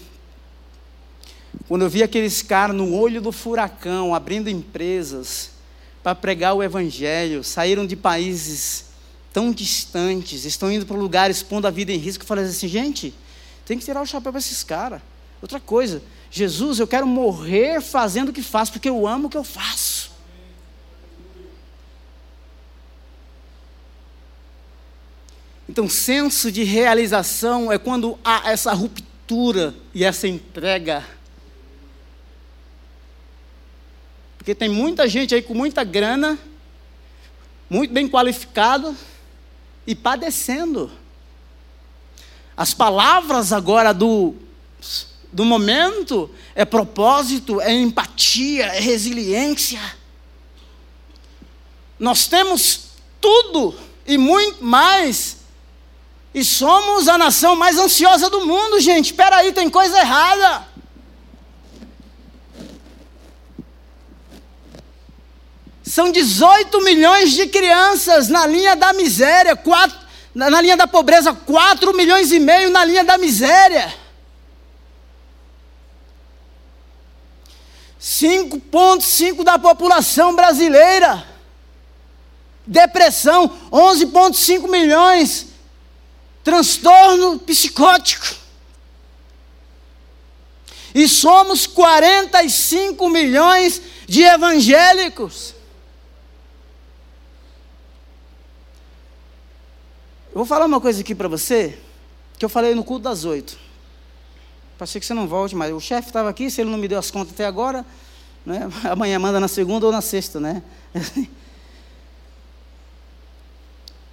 Quando 1.65 1.83
eu 1.83 1.89
vi 1.89 2.03
aqueles 2.03 2.41
caras 2.41 2.75
no 2.75 2.93
olho 2.93 3.21
do 3.21 3.31
furacão, 3.31 4.13
abrindo 4.13 4.49
empresas 4.49 5.51
para 6.03 6.13
pregar 6.13 6.55
o 6.55 6.61
Evangelho, 6.61 7.41
saíram 7.41 7.87
de 7.87 7.95
países 7.95 8.87
tão 9.31 9.49
distantes, 9.49 10.43
estão 10.43 10.69
indo 10.69 10.85
para 10.85 10.97
lugares 10.97 11.41
pondo 11.41 11.67
a 11.67 11.71
vida 11.71 11.93
em 11.93 11.97
risco. 11.97 12.23
Eu 12.23 12.27
falei 12.27 12.43
assim, 12.43 12.67
gente, 12.67 13.15
tem 13.65 13.79
que 13.79 13.85
tirar 13.85 14.01
o 14.01 14.05
chapéu 14.05 14.33
para 14.33 14.39
esses 14.39 14.61
caras. 14.61 15.01
Outra 15.41 15.59
coisa, 15.61 16.03
Jesus, 16.29 16.79
eu 16.79 16.87
quero 16.87 17.07
morrer 17.07 17.81
fazendo 17.81 18.27
o 18.27 18.33
que 18.33 18.43
faço, 18.43 18.73
porque 18.73 18.89
eu 18.89 19.07
amo 19.07 19.27
o 19.27 19.29
que 19.29 19.37
eu 19.37 19.43
faço. 19.43 20.02
Então, 25.67 25.87
senso 25.87 26.51
de 26.51 26.63
realização 26.63 27.71
é 27.71 27.77
quando 27.77 28.19
há 28.23 28.51
essa 28.51 28.73
ruptura 28.73 29.73
e 29.93 30.03
essa 30.03 30.27
entrega. 30.27 31.05
Porque 34.37 34.53
tem 34.53 34.67
muita 34.67 35.07
gente 35.07 35.33
aí 35.33 35.41
com 35.41 35.53
muita 35.53 35.85
grana, 35.85 36.37
muito 37.69 37.93
bem 37.93 38.09
qualificado 38.09 38.95
e 39.87 39.95
padecendo. 39.95 40.91
As 42.55 42.73
palavras 42.73 43.53
agora 43.53 43.93
do, 43.93 44.35
do 45.31 45.45
momento 45.45 46.29
é 46.53 46.65
propósito, 46.65 47.61
é 47.61 47.73
empatia, 47.73 48.65
é 48.65 48.79
resiliência. 48.81 49.81
Nós 51.97 52.27
temos 52.27 52.89
tudo 53.21 53.73
e 54.05 54.17
muito 54.17 54.61
mais 54.61 55.42
e 56.33 56.43
somos 56.43 57.07
a 57.07 57.17
nação 57.17 57.55
mais 57.55 57.77
ansiosa 57.77 58.29
do 58.29 58.45
mundo, 58.45 58.79
gente. 58.79 59.07
Espera 59.07 59.37
aí, 59.37 59.53
tem 59.53 59.69
coisa 59.69 59.99
errada. 59.99 60.67
São 65.83 66.11
18 66.11 66.81
milhões 66.81 67.33
de 67.33 67.45
crianças 67.45 68.29
na 68.29 68.47
linha 68.47 68.75
da 68.75 68.93
miséria, 68.93 69.55
quatro, 69.55 69.99
na 70.33 70.59
linha 70.59 70.75
da 70.75 70.87
pobreza, 70.87 71.33
4 71.33 71.93
milhões 71.95 72.31
e 72.31 72.39
meio 72.39 72.71
na 72.71 72.83
linha 72.83 73.03
da 73.03 73.15
miséria. 73.15 73.93
5,5% 78.01 79.43
da 79.43 79.59
população 79.59 80.35
brasileira. 80.35 81.23
Depressão, 82.65 83.51
11,5 83.71 84.67
milhões 84.67 85.52
transtorno 86.43 87.39
psicótico. 87.39 88.43
E 90.93 91.07
somos 91.07 91.65
45 91.65 93.09
milhões 93.09 93.81
de 94.07 94.21
evangélicos. 94.21 95.55
Eu 100.29 100.35
vou 100.35 100.45
falar 100.45 100.65
uma 100.65 100.81
coisa 100.81 101.01
aqui 101.01 101.15
para 101.15 101.27
você, 101.27 101.79
que 102.37 102.45
eu 102.45 102.49
falei 102.49 102.75
no 102.75 102.83
culto 102.83 103.03
das 103.03 103.23
oito. 103.23 103.57
Ser 104.85 104.99
que 104.99 105.05
você 105.05 105.13
não 105.13 105.29
volte, 105.29 105.55
mas 105.55 105.71
o 105.71 105.79
chefe 105.79 106.09
estava 106.09 106.29
aqui, 106.29 106.51
se 106.51 106.59
ele 106.59 106.69
não 106.69 106.77
me 106.77 106.89
deu 106.89 106.99
as 106.99 107.09
contas 107.09 107.33
até 107.33 107.45
agora, 107.45 107.85
né? 108.45 108.67
amanhã 108.91 109.17
manda 109.17 109.39
na 109.39 109.47
segunda 109.47 109.85
ou 109.85 109.93
na 109.93 110.01
sexta, 110.01 110.41
né? 110.41 110.61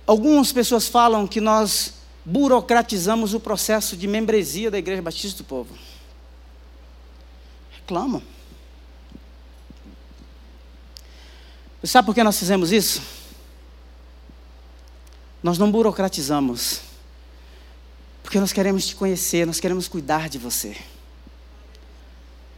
Algumas 0.07 0.53
pessoas 0.53 0.87
falam 0.87 1.27
que 1.27 1.41
nós 1.41 1.95
burocratizamos 2.25 3.35
o 3.35 3.41
processo 3.41 3.97
de 3.97 4.07
membresia 4.07 4.71
da 4.71 4.79
Igreja 4.79 5.03
Batista 5.03 5.43
do 5.43 5.47
Povo. 5.47 5.75
Reclamam. 7.73 8.23
Sabe 11.83 12.07
por 12.07 12.15
que 12.15 12.23
nós 12.23 12.39
fizemos 12.39 12.73
isso? 12.73 13.03
Nós 15.43 15.59
não 15.59 15.71
burocratizamos. 15.71 16.83
Porque 18.23 18.39
nós 18.39 18.53
queremos 18.53 18.87
te 18.87 18.95
conhecer, 18.95 19.47
nós 19.47 19.59
queremos 19.59 19.89
cuidar 19.89 20.29
de 20.29 20.39
você. 20.39 20.77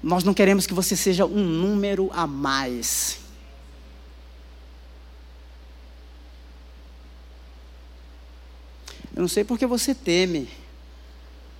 Nós 0.02 0.24
não 0.24 0.34
queremos 0.34 0.66
que 0.66 0.74
você 0.74 0.96
seja 0.96 1.24
um 1.24 1.44
número 1.44 2.10
a 2.12 2.26
mais. 2.26 3.21
Eu 9.14 9.20
não 9.20 9.28
sei 9.28 9.44
porque 9.44 9.66
você 9.66 9.94
teme, 9.94 10.48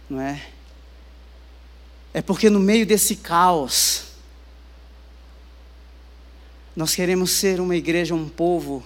não 0.09 0.21
é? 0.21 0.47
É 2.15 2.23
porque 2.23 2.49
no 2.49 2.61
meio 2.61 2.87
desse 2.87 3.17
caos, 3.17 4.05
nós 6.75 6.95
queremos 6.95 7.31
ser 7.31 7.61
uma 7.61 7.77
igreja, 7.77 8.15
um 8.15 8.29
povo 8.29 8.85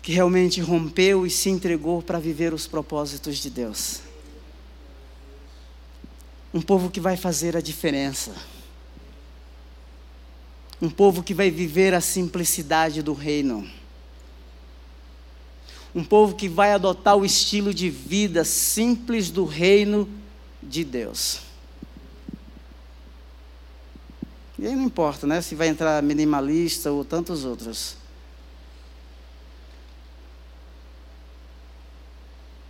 que 0.00 0.12
realmente 0.12 0.60
rompeu 0.60 1.24
e 1.24 1.30
se 1.30 1.48
entregou 1.48 2.02
para 2.02 2.18
viver 2.18 2.52
os 2.52 2.66
propósitos 2.66 3.38
de 3.38 3.50
Deus. 3.50 4.00
Um 6.52 6.60
povo 6.60 6.90
que 6.90 7.00
vai 7.00 7.16
fazer 7.16 7.56
a 7.56 7.60
diferença. 7.60 8.34
Um 10.80 10.90
povo 10.90 11.22
que 11.22 11.32
vai 11.32 11.50
viver 11.50 11.94
a 11.94 12.00
simplicidade 12.00 13.00
do 13.00 13.12
reino. 13.12 13.68
Um 15.94 16.04
povo 16.04 16.34
que 16.34 16.48
vai 16.48 16.72
adotar 16.72 17.16
o 17.16 17.24
estilo 17.24 17.74
de 17.74 17.90
vida 17.90 18.44
simples 18.44 19.30
do 19.30 19.44
reino 19.44 20.08
de 20.62 20.84
Deus. 20.84 21.40
E 24.58 24.66
aí 24.66 24.76
não 24.76 24.84
importa, 24.84 25.26
né? 25.26 25.42
Se 25.42 25.54
vai 25.54 25.68
entrar 25.68 26.02
minimalista 26.02 26.90
ou 26.90 27.04
tantos 27.04 27.44
outros. 27.44 27.96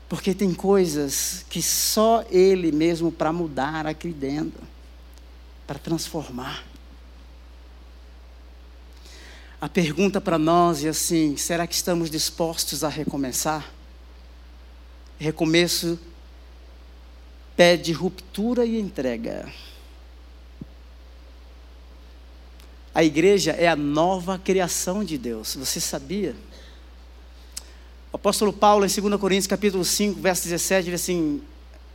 Porque 0.08 0.34
tem 0.34 0.52
coisas 0.52 1.44
que 1.48 1.62
só 1.62 2.24
Ele 2.30 2.72
mesmo 2.72 3.12
para 3.12 3.32
mudar 3.32 3.86
aqui 3.86 4.08
dentro, 4.08 4.62
para 5.66 5.78
transformar. 5.78 6.71
A 9.62 9.68
pergunta 9.68 10.20
para 10.20 10.40
nós 10.40 10.84
é 10.84 10.88
assim: 10.88 11.36
será 11.36 11.68
que 11.68 11.74
estamos 11.76 12.10
dispostos 12.10 12.82
a 12.82 12.88
recomeçar? 12.88 13.72
Recomeço 15.20 15.96
pede 17.56 17.92
ruptura 17.92 18.66
e 18.66 18.80
entrega. 18.80 19.48
A 22.92 23.04
igreja 23.04 23.52
é 23.52 23.68
a 23.68 23.76
nova 23.76 24.36
criação 24.36 25.04
de 25.04 25.16
Deus. 25.16 25.54
Você 25.54 25.78
sabia? 25.78 26.34
O 28.12 28.16
apóstolo 28.16 28.52
Paulo, 28.52 28.84
em 28.84 28.88
2 28.88 29.20
Coríntios, 29.20 29.46
capítulo 29.46 29.84
5, 29.84 30.20
verso 30.20 30.42
17, 30.42 30.86
diz 30.86 31.00
assim: 31.00 31.40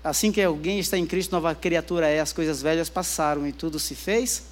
Assim 0.02 0.32
que 0.32 0.42
alguém 0.42 0.80
está 0.80 0.98
em 0.98 1.06
Cristo, 1.06 1.34
nova 1.34 1.54
criatura 1.54 2.08
é, 2.08 2.22
as 2.22 2.32
coisas 2.32 2.62
velhas 2.62 2.88
passaram 2.88 3.46
e 3.46 3.52
tudo 3.52 3.78
se 3.78 3.94
fez. 3.94 4.44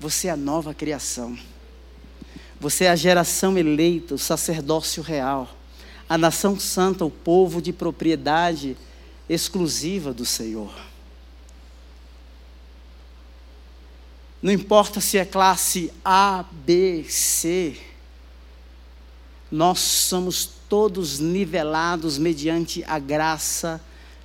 Você 0.00 0.28
é 0.28 0.30
a 0.30 0.36
nova 0.38 0.72
criação. 0.72 1.36
Você 2.62 2.84
é 2.84 2.90
a 2.90 2.94
geração 2.94 3.58
eleita, 3.58 4.14
o 4.14 4.18
sacerdócio 4.18 5.02
real, 5.02 5.52
a 6.08 6.16
nação 6.16 6.56
santa, 6.60 7.04
o 7.04 7.10
povo 7.10 7.60
de 7.60 7.72
propriedade 7.72 8.76
exclusiva 9.28 10.14
do 10.14 10.24
Senhor. 10.24 10.72
Não 14.40 14.52
importa 14.52 15.00
se 15.00 15.18
é 15.18 15.24
classe 15.24 15.92
A, 16.04 16.44
B, 16.64 17.04
C, 17.08 17.76
nós 19.50 19.80
somos 19.80 20.48
todos 20.68 21.18
nivelados 21.18 22.16
mediante 22.16 22.84
a 22.86 23.00
graça 23.00 23.80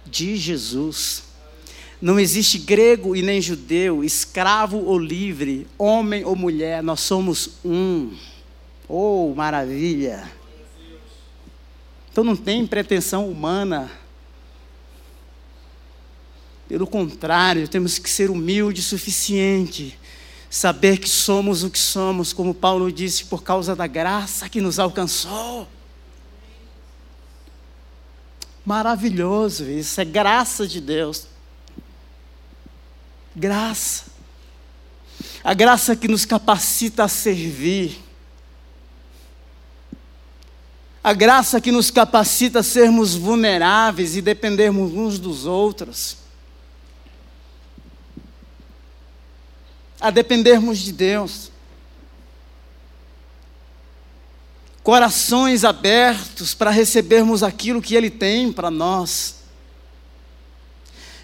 de 0.05 0.37
Jesus. 0.37 1.23
Não 1.99 2.19
existe 2.19 2.59
grego 2.59 3.15
e 3.15 3.23
nem 3.23 3.41
judeu, 3.41 4.03
escravo 4.03 4.77
ou 4.77 4.99
livre, 4.99 5.65
homem 5.75 6.23
ou 6.23 6.35
mulher, 6.35 6.83
nós 6.83 6.99
somos 6.99 7.49
um. 7.65 8.15
Oh, 8.87 9.33
maravilha! 9.35 10.31
Então 12.11 12.23
não 12.23 12.35
tem 12.35 12.65
pretensão 12.65 13.29
humana. 13.29 13.91
Pelo 16.67 16.87
contrário, 16.87 17.67
temos 17.67 17.99
que 17.99 18.09
ser 18.09 18.29
humilde 18.29 18.81
o 18.81 18.83
suficiente 18.83 19.97
saber 20.49 20.97
que 20.97 21.09
somos 21.09 21.63
o 21.63 21.69
que 21.69 21.79
somos, 21.79 22.33
como 22.33 22.53
Paulo 22.53 22.91
disse, 22.91 23.25
por 23.25 23.43
causa 23.43 23.75
da 23.75 23.87
graça 23.87 24.49
que 24.49 24.61
nos 24.61 24.79
alcançou. 24.79 25.67
Maravilhoso 28.65 29.63
isso, 29.69 30.01
é 30.01 30.05
graça 30.05 30.67
de 30.67 30.81
Deus. 30.81 31.27
Graça. 33.35 34.05
A 35.43 35.53
graça 35.53 35.95
que 35.95 36.07
nos 36.07 36.25
capacita 36.25 37.03
a 37.03 37.07
servir. 37.07 38.06
A 41.07 41.13
graça 41.13 41.61
que 41.61 41.71
nos 41.71 41.89
capacita 41.89 42.59
a 42.59 42.63
sermos 42.63 43.15
vulneráveis 43.15 44.17
e 44.17 44.21
dependermos 44.21 44.91
uns 44.91 45.17
dos 45.17 45.45
outros. 45.45 46.17
a 50.01 50.11
dependermos 50.11 50.79
de 50.79 50.91
Deus. 50.91 51.49
Corações 54.83 55.63
abertos 55.63 56.53
para 56.53 56.71
recebermos 56.71 57.41
aquilo 57.41 57.81
que 57.81 57.95
Ele 57.95 58.09
tem 58.09 58.51
para 58.51 58.69
nós. 58.69 59.37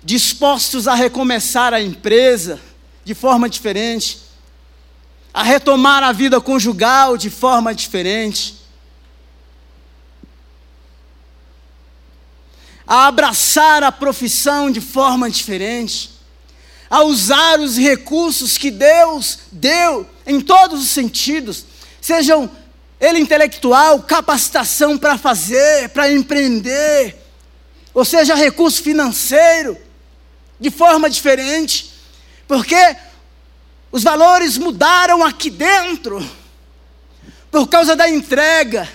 Dispostos 0.01 0.87
a 0.87 0.95
recomeçar 0.95 1.73
a 1.73 1.81
empresa 1.81 2.57
de 3.03 3.13
forma 3.13 3.49
diferente, 3.49 4.21
a 5.33 5.43
retomar 5.43 6.03
a 6.03 6.13
vida 6.13 6.39
conjugal 6.39 7.17
de 7.17 7.29
forma 7.29 7.75
diferente, 7.75 8.62
a 12.85 13.07
abraçar 13.07 13.83
a 13.83 13.91
profissão 13.91 14.69
de 14.71 14.81
forma 14.81 15.29
diferente 15.29 16.13
a 16.93 17.01
usar 17.01 17.59
os 17.59 17.75
recursos 17.75 18.55
que 18.55 18.69
Deus 18.69 19.39
deu 19.51 20.07
em 20.27 20.39
todos 20.39 20.79
os 20.79 20.89
sentidos, 20.89 21.65
sejam 21.99 22.47
ele 22.99 23.17
intelectual, 23.17 24.03
capacitação 24.03 24.95
para 24.95 25.17
fazer, 25.17 25.89
para 25.89 26.11
empreender, 26.11 27.17
ou 27.95 28.05
seja, 28.05 28.35
recurso 28.35 28.83
financeiro, 28.83 29.75
de 30.59 30.69
forma 30.69 31.09
diferente, 31.09 31.95
porque 32.47 32.95
os 33.91 34.03
valores 34.03 34.59
mudaram 34.59 35.23
aqui 35.23 35.49
dentro, 35.49 36.23
por 37.49 37.67
causa 37.67 37.95
da 37.95 38.07
entrega, 38.07 38.87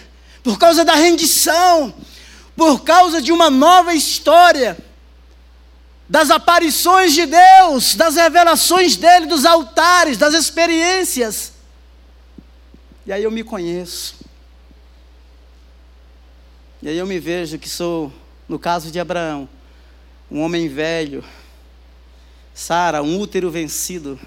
por 0.44 0.56
causa 0.56 0.84
da 0.84 0.94
rendição, 0.94 1.92
por 2.58 2.82
causa 2.82 3.22
de 3.22 3.30
uma 3.30 3.48
nova 3.48 3.94
história 3.94 4.76
das 6.08 6.28
aparições 6.28 7.14
de 7.14 7.24
Deus, 7.24 7.94
das 7.94 8.16
revelações 8.16 8.96
dele, 8.96 9.26
dos 9.26 9.46
altares, 9.46 10.18
das 10.18 10.34
experiências. 10.34 11.52
E 13.06 13.12
aí 13.12 13.22
eu 13.22 13.30
me 13.30 13.44
conheço. 13.44 14.16
E 16.82 16.88
aí 16.88 16.98
eu 16.98 17.06
me 17.06 17.20
vejo 17.20 17.60
que 17.60 17.68
sou, 17.68 18.12
no 18.48 18.58
caso 18.58 18.90
de 18.90 18.98
Abraão, 18.98 19.48
um 20.28 20.40
homem 20.40 20.68
velho, 20.68 21.24
Sara, 22.52 23.04
um 23.04 23.20
útero 23.20 23.52
vencido, 23.52 24.18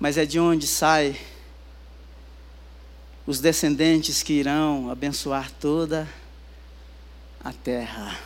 mas 0.00 0.18
é 0.18 0.26
de 0.26 0.40
onde 0.40 0.66
sai 0.66 1.16
os 3.24 3.38
descendentes 3.38 4.24
que 4.24 4.32
irão 4.32 4.90
abençoar 4.90 5.52
toda 5.52 6.02
a 6.02 6.25
terra 7.52 8.16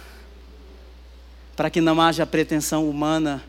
para 1.61 1.69
que 1.69 1.83
não 1.83 2.01
haja 2.01 2.25
pretensão 2.25 2.89
humana, 2.89 3.45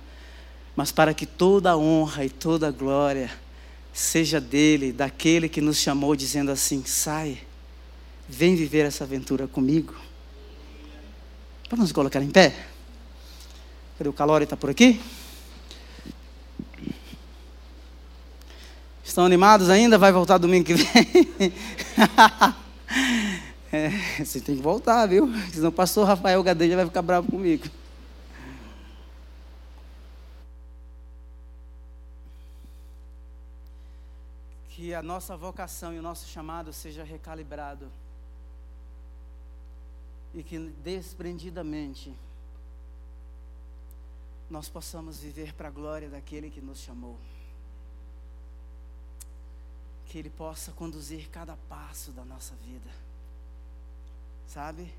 mas 0.76 0.92
para 0.92 1.14
que 1.14 1.26
toda 1.26 1.72
a 1.72 1.78
honra 1.78 2.26
e 2.26 2.30
toda 2.30 2.68
a 2.68 2.72
glória 2.72 3.32
seja 3.94 4.42
dele, 4.42 4.92
daquele 4.92 5.48
que 5.48 5.62
nos 5.62 5.78
chamou, 5.78 6.14
dizendo 6.14 6.52
assim: 6.52 6.84
sai, 6.86 7.42
vem 8.28 8.54
viver 8.54 8.86
essa 8.86 9.06
aventura 9.06 9.48
comigo. 9.48 9.96
Vamos 11.70 11.86
nos 11.86 11.94
colocar 11.94 12.22
em 12.22 12.30
pé? 12.30 12.54
Cadê 13.98 14.10
o 14.10 14.14
Calori? 14.14 14.44
Está 14.44 14.58
por 14.58 14.70
aqui? 14.70 15.00
Estão 19.06 19.24
animados 19.24 19.70
ainda? 19.70 19.98
Vai 19.98 20.12
voltar 20.12 20.38
domingo 20.38 20.66
que 20.66 20.74
vem? 20.74 21.54
é, 23.72 23.90
você 24.24 24.40
tem 24.40 24.56
que 24.56 24.62
voltar, 24.62 25.06
viu? 25.08 25.28
Senão 25.54 25.70
o 25.70 25.72
pastor 25.72 26.06
Rafael 26.06 26.42
Gadelha 26.44 26.76
vai 26.76 26.86
ficar 26.86 27.02
bravo 27.02 27.30
comigo. 27.30 27.66
Que 34.70 34.94
a 34.94 35.02
nossa 35.02 35.38
vocação 35.38 35.94
e 35.94 36.00
o 36.00 36.02
nosso 36.02 36.28
chamado 36.28 36.74
seja 36.74 37.04
recalibrado. 37.04 37.92
E 40.34 40.44
que 40.44 40.58
desprendidamente 40.84 42.14
nós 44.50 44.68
possamos 44.68 45.20
viver 45.20 45.54
para 45.54 45.68
a 45.68 45.72
glória 45.72 46.10
daquele 46.10 46.50
que 46.50 46.62
nos 46.62 46.80
chamou 46.80 47.18
que 50.12 50.18
Ele 50.18 50.30
possa 50.30 50.74
conduzir 50.74 51.30
cada 51.30 51.56
passo 51.70 52.12
da 52.12 52.26
nossa 52.26 52.54
vida, 52.66 52.92
sabe? 54.52 54.94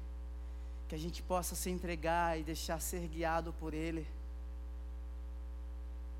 Que 0.88 0.94
a 0.94 0.98
gente 0.98 1.22
possa 1.22 1.54
se 1.54 1.68
entregar 1.68 2.38
e 2.38 2.42
deixar 2.42 2.80
ser 2.80 3.06
guiado 3.06 3.52
por 3.54 3.74
Ele, 3.74 4.06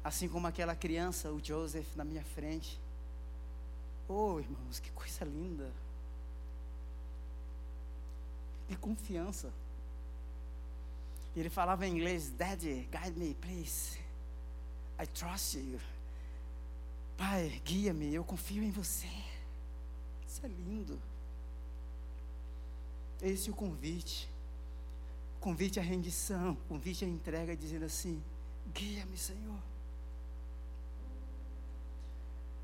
assim 0.04 0.28
como 0.28 0.46
aquela 0.46 0.74
criança, 0.74 1.30
o 1.30 1.42
Joseph, 1.42 1.96
na 1.96 2.04
minha 2.04 2.24
frente. 2.24 2.78
Oh, 4.08 4.38
irmãos, 4.38 4.78
que 4.78 4.90
coisa 4.90 5.24
linda! 5.24 5.72
Que 8.68 8.76
confiança. 8.76 9.50
E 11.34 11.40
ele 11.40 11.50
falava 11.50 11.86
em 11.86 11.92
inglês: 11.92 12.30
Daddy, 12.30 12.88
guide 12.90 13.18
me, 13.18 13.34
please. 13.34 13.98
I 15.00 15.06
trust 15.06 15.58
you. 15.58 15.80
Pai, 17.16 17.62
guia-me, 17.64 18.14
eu 18.14 18.24
confio 18.24 18.62
em 18.62 18.70
você. 18.70 19.08
Isso 20.26 20.44
é 20.44 20.48
lindo. 20.48 21.00
Esse 23.22 23.48
é 23.48 23.52
o 23.52 23.56
convite. 23.56 24.28
O 25.36 25.40
convite 25.40 25.78
à 25.78 25.82
rendição, 25.82 26.52
o 26.52 26.68
convite 26.68 27.04
à 27.04 27.08
entrega, 27.08 27.56
dizendo 27.56 27.84
assim: 27.84 28.20
guia-me, 28.74 29.16
Senhor. 29.16 29.58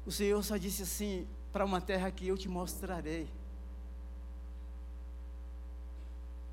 O 0.04 0.10
Senhor 0.10 0.42
só 0.42 0.56
disse 0.56 0.82
assim: 0.82 1.26
para 1.52 1.64
uma 1.64 1.80
terra 1.80 2.10
que 2.10 2.26
eu 2.26 2.36
te 2.36 2.48
mostrarei. 2.48 3.28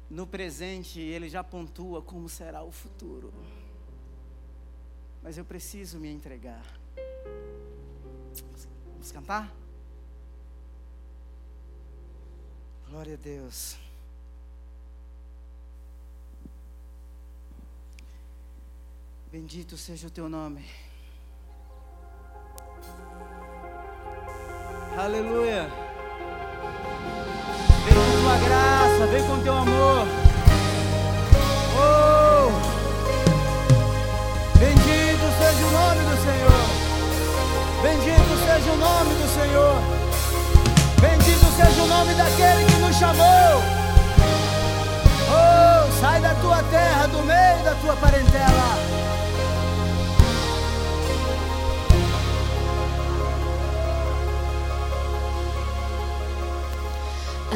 No 0.08 0.28
presente, 0.28 1.00
Ele 1.00 1.28
já 1.28 1.44
pontua 1.44 2.02
como 2.02 2.30
será 2.30 2.64
o 2.64 2.72
futuro. 2.72 3.34
Mas 5.24 5.38
eu 5.38 5.44
preciso 5.44 5.98
me 5.98 6.12
entregar. 6.12 6.64
Vamos 8.92 9.12
cantar? 9.12 9.52
Glória 12.88 13.16
a 13.16 13.18
Deus. 13.18 13.85
Bendito 19.36 19.76
seja 19.76 20.08
o 20.08 20.10
teu 20.10 20.30
nome. 20.30 20.64
Aleluia. 24.98 25.70
Vem 27.84 27.94
com 27.96 28.22
tua 28.22 28.38
graça, 28.48 29.08
vem 29.08 29.28
com 29.28 29.44
teu 29.44 29.54
amor. 29.54 30.08
Oh! 31.76 32.48
Bendito 34.58 35.28
seja 35.38 35.66
o 35.68 35.72
nome 35.80 36.02
do 36.10 36.16
Senhor. 36.24 36.64
Bendito 37.84 38.34
seja 38.46 38.72
o 38.72 38.78
nome 38.78 39.14
do 39.16 39.28
Senhor. 39.36 39.76
Bendito 41.02 41.46
seja 41.58 41.84
o 41.84 41.88
nome 41.88 42.14
daquele 42.14 42.66
que 42.72 42.78
nos 42.78 42.96
chamou. 42.96 43.62
Oh, 45.28 45.92
sai 46.00 46.22
da 46.22 46.34
tua 46.36 46.64
terra, 46.72 47.08
do 47.08 47.22
meio 47.22 47.64
da 47.66 47.76
tua 47.82 47.98
parentela. 47.98 48.95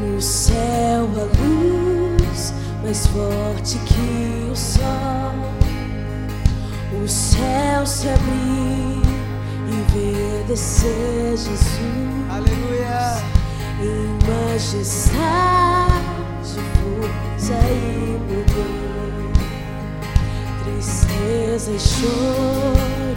no 0.00 0.22
céu 0.22 1.08
a 1.16 1.24
luz 1.42 2.54
mais 2.84 3.04
forte 3.08 3.78
que 3.78 4.48
o 4.48 4.54
sol, 4.54 5.34
o 7.02 7.08
céu 7.08 7.84
se 7.84 8.08
abrir 8.08 9.02
e 9.66 9.72
ver 9.92 10.44
descer 10.46 11.30
Jesus. 11.30 11.66
Aleluia. 12.30 13.24
Em 13.82 14.06
majestade, 14.30 15.18
força 16.78 17.58
e 17.72 18.20
poder, 18.28 19.32
tristeza 20.62 21.72
e 21.72 21.80
choro 21.80 23.15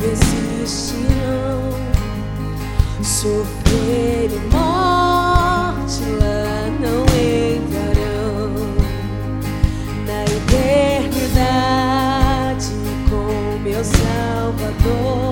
não 0.00 0.12
existirão, 0.12 1.60
sofrer 3.02 4.30
e 4.32 4.38
morte 4.50 6.02
lá 6.18 6.70
não 6.80 7.04
entrarão. 7.54 8.52
Na 10.06 10.24
eternidade 10.24 11.50
com 13.10 13.58
meu 13.62 13.84
Salvador, 13.84 15.29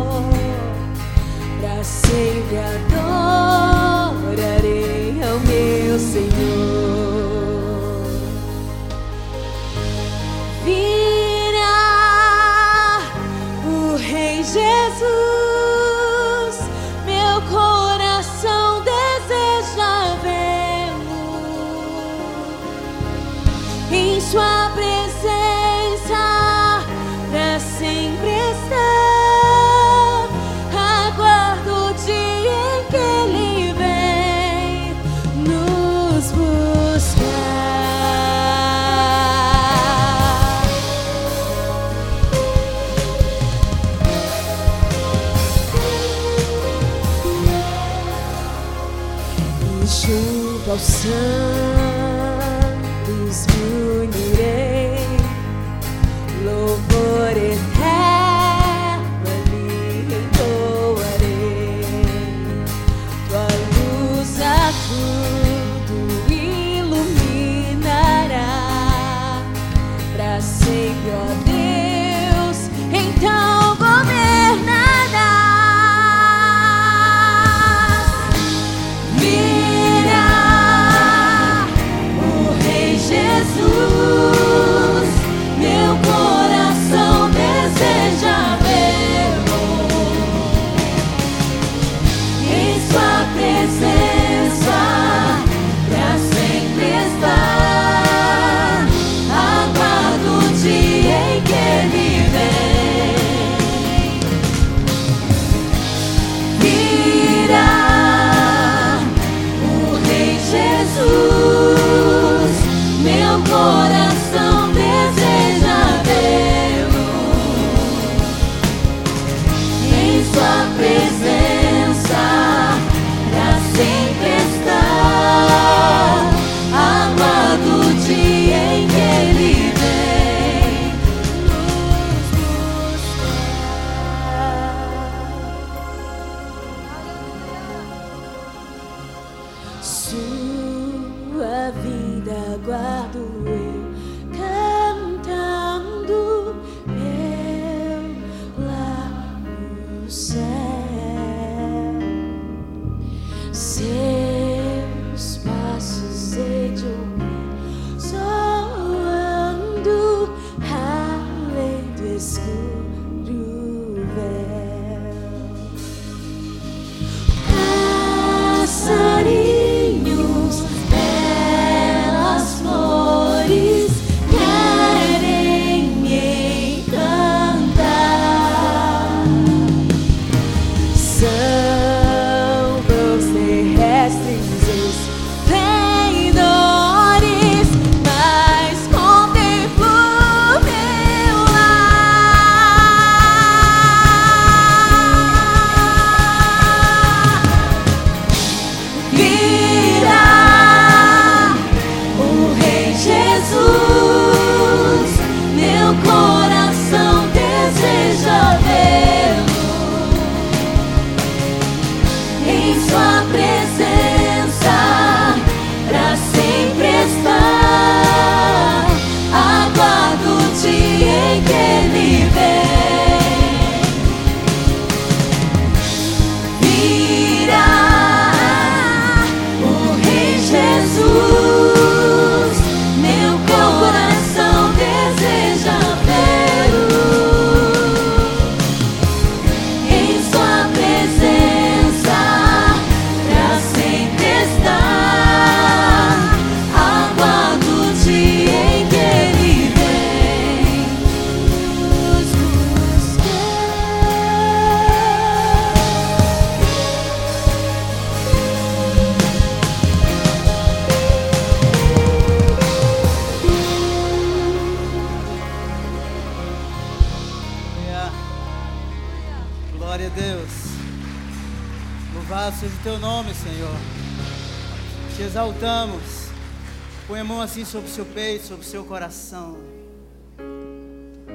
sobre 277.69 277.91
o 277.91 277.93
seu 277.93 278.07
peito, 278.07 278.45
sobre 278.45 278.65
o 278.65 278.69
seu 278.69 278.83
coração. 278.83 279.59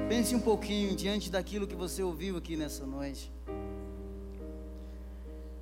Pense 0.09 0.33
um 0.33 0.39
pouquinho 0.39 0.95
diante 0.95 1.29
daquilo 1.29 1.67
que 1.67 1.75
você 1.75 2.01
ouviu 2.01 2.37
aqui 2.37 2.57
nessa 2.57 2.87
noite. 2.87 3.31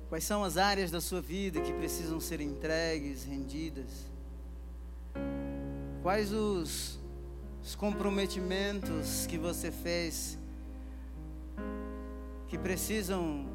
Quais 0.08 0.24
são 0.24 0.42
as 0.42 0.56
áreas 0.56 0.90
da 0.90 1.00
sua 1.00 1.20
vida 1.20 1.60
que 1.60 1.74
precisam 1.74 2.18
ser 2.18 2.40
entregues, 2.40 3.22
rendidas? 3.22 4.10
Quais 6.02 6.32
os, 6.32 6.98
os 7.62 7.74
comprometimentos 7.74 9.26
que 9.26 9.36
você 9.36 9.70
fez 9.70 10.38
que 12.48 12.56
precisam 12.56 13.46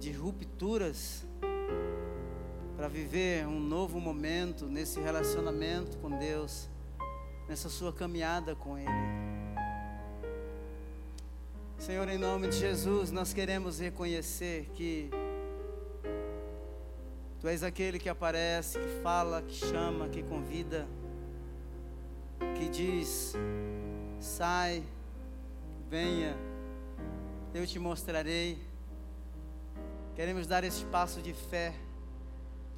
de 0.00 0.12
rupturas 0.12 1.25
para 2.76 2.88
viver 2.88 3.46
um 3.46 3.58
novo 3.58 3.98
momento 3.98 4.66
nesse 4.66 5.00
relacionamento 5.00 5.96
com 5.98 6.10
Deus, 6.18 6.68
nessa 7.48 7.68
sua 7.68 7.92
caminhada 7.92 8.54
com 8.54 8.76
Ele. 8.78 8.90
Senhor, 11.78 12.08
em 12.08 12.18
nome 12.18 12.48
de 12.48 12.58
Jesus, 12.58 13.10
nós 13.10 13.32
queremos 13.32 13.78
reconhecer 13.78 14.70
que 14.74 15.10
Tu 17.40 17.48
és 17.48 17.62
aquele 17.62 17.98
que 17.98 18.08
aparece, 18.08 18.78
que 18.78 19.02
fala, 19.02 19.40
que 19.40 19.54
chama, 19.54 20.08
que 20.08 20.22
convida, 20.22 20.86
que 22.56 22.68
diz: 22.68 23.34
sai, 24.18 24.82
venha, 25.88 26.36
eu 27.54 27.66
te 27.66 27.78
mostrarei. 27.78 28.58
Queremos 30.14 30.46
dar 30.46 30.64
esse 30.64 30.84
passo 30.86 31.20
de 31.20 31.34
fé, 31.34 31.72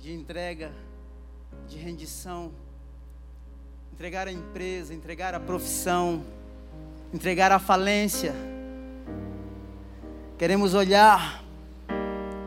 de 0.00 0.12
entrega, 0.12 0.70
de 1.68 1.76
rendição, 1.76 2.52
entregar 3.92 4.28
a 4.28 4.32
empresa, 4.32 4.94
entregar 4.94 5.34
a 5.34 5.40
profissão, 5.40 6.24
entregar 7.12 7.50
a 7.50 7.58
falência. 7.58 8.32
Queremos 10.38 10.72
olhar 10.74 11.44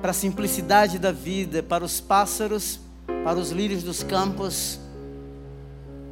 para 0.02 0.12
a 0.12 0.14
simplicidade 0.14 0.98
da 0.98 1.12
vida, 1.12 1.62
para 1.62 1.84
os 1.84 2.00
pássaros, 2.00 2.80
para 3.06 3.38
os 3.38 3.52
lírios 3.52 3.84
dos 3.84 4.02
campos, 4.02 4.80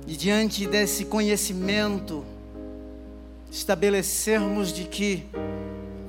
e 0.05 0.17
diante 0.17 0.67
desse 0.67 1.05
conhecimento, 1.05 2.25
estabelecermos 3.49 4.73
de 4.73 4.83
que 4.83 5.25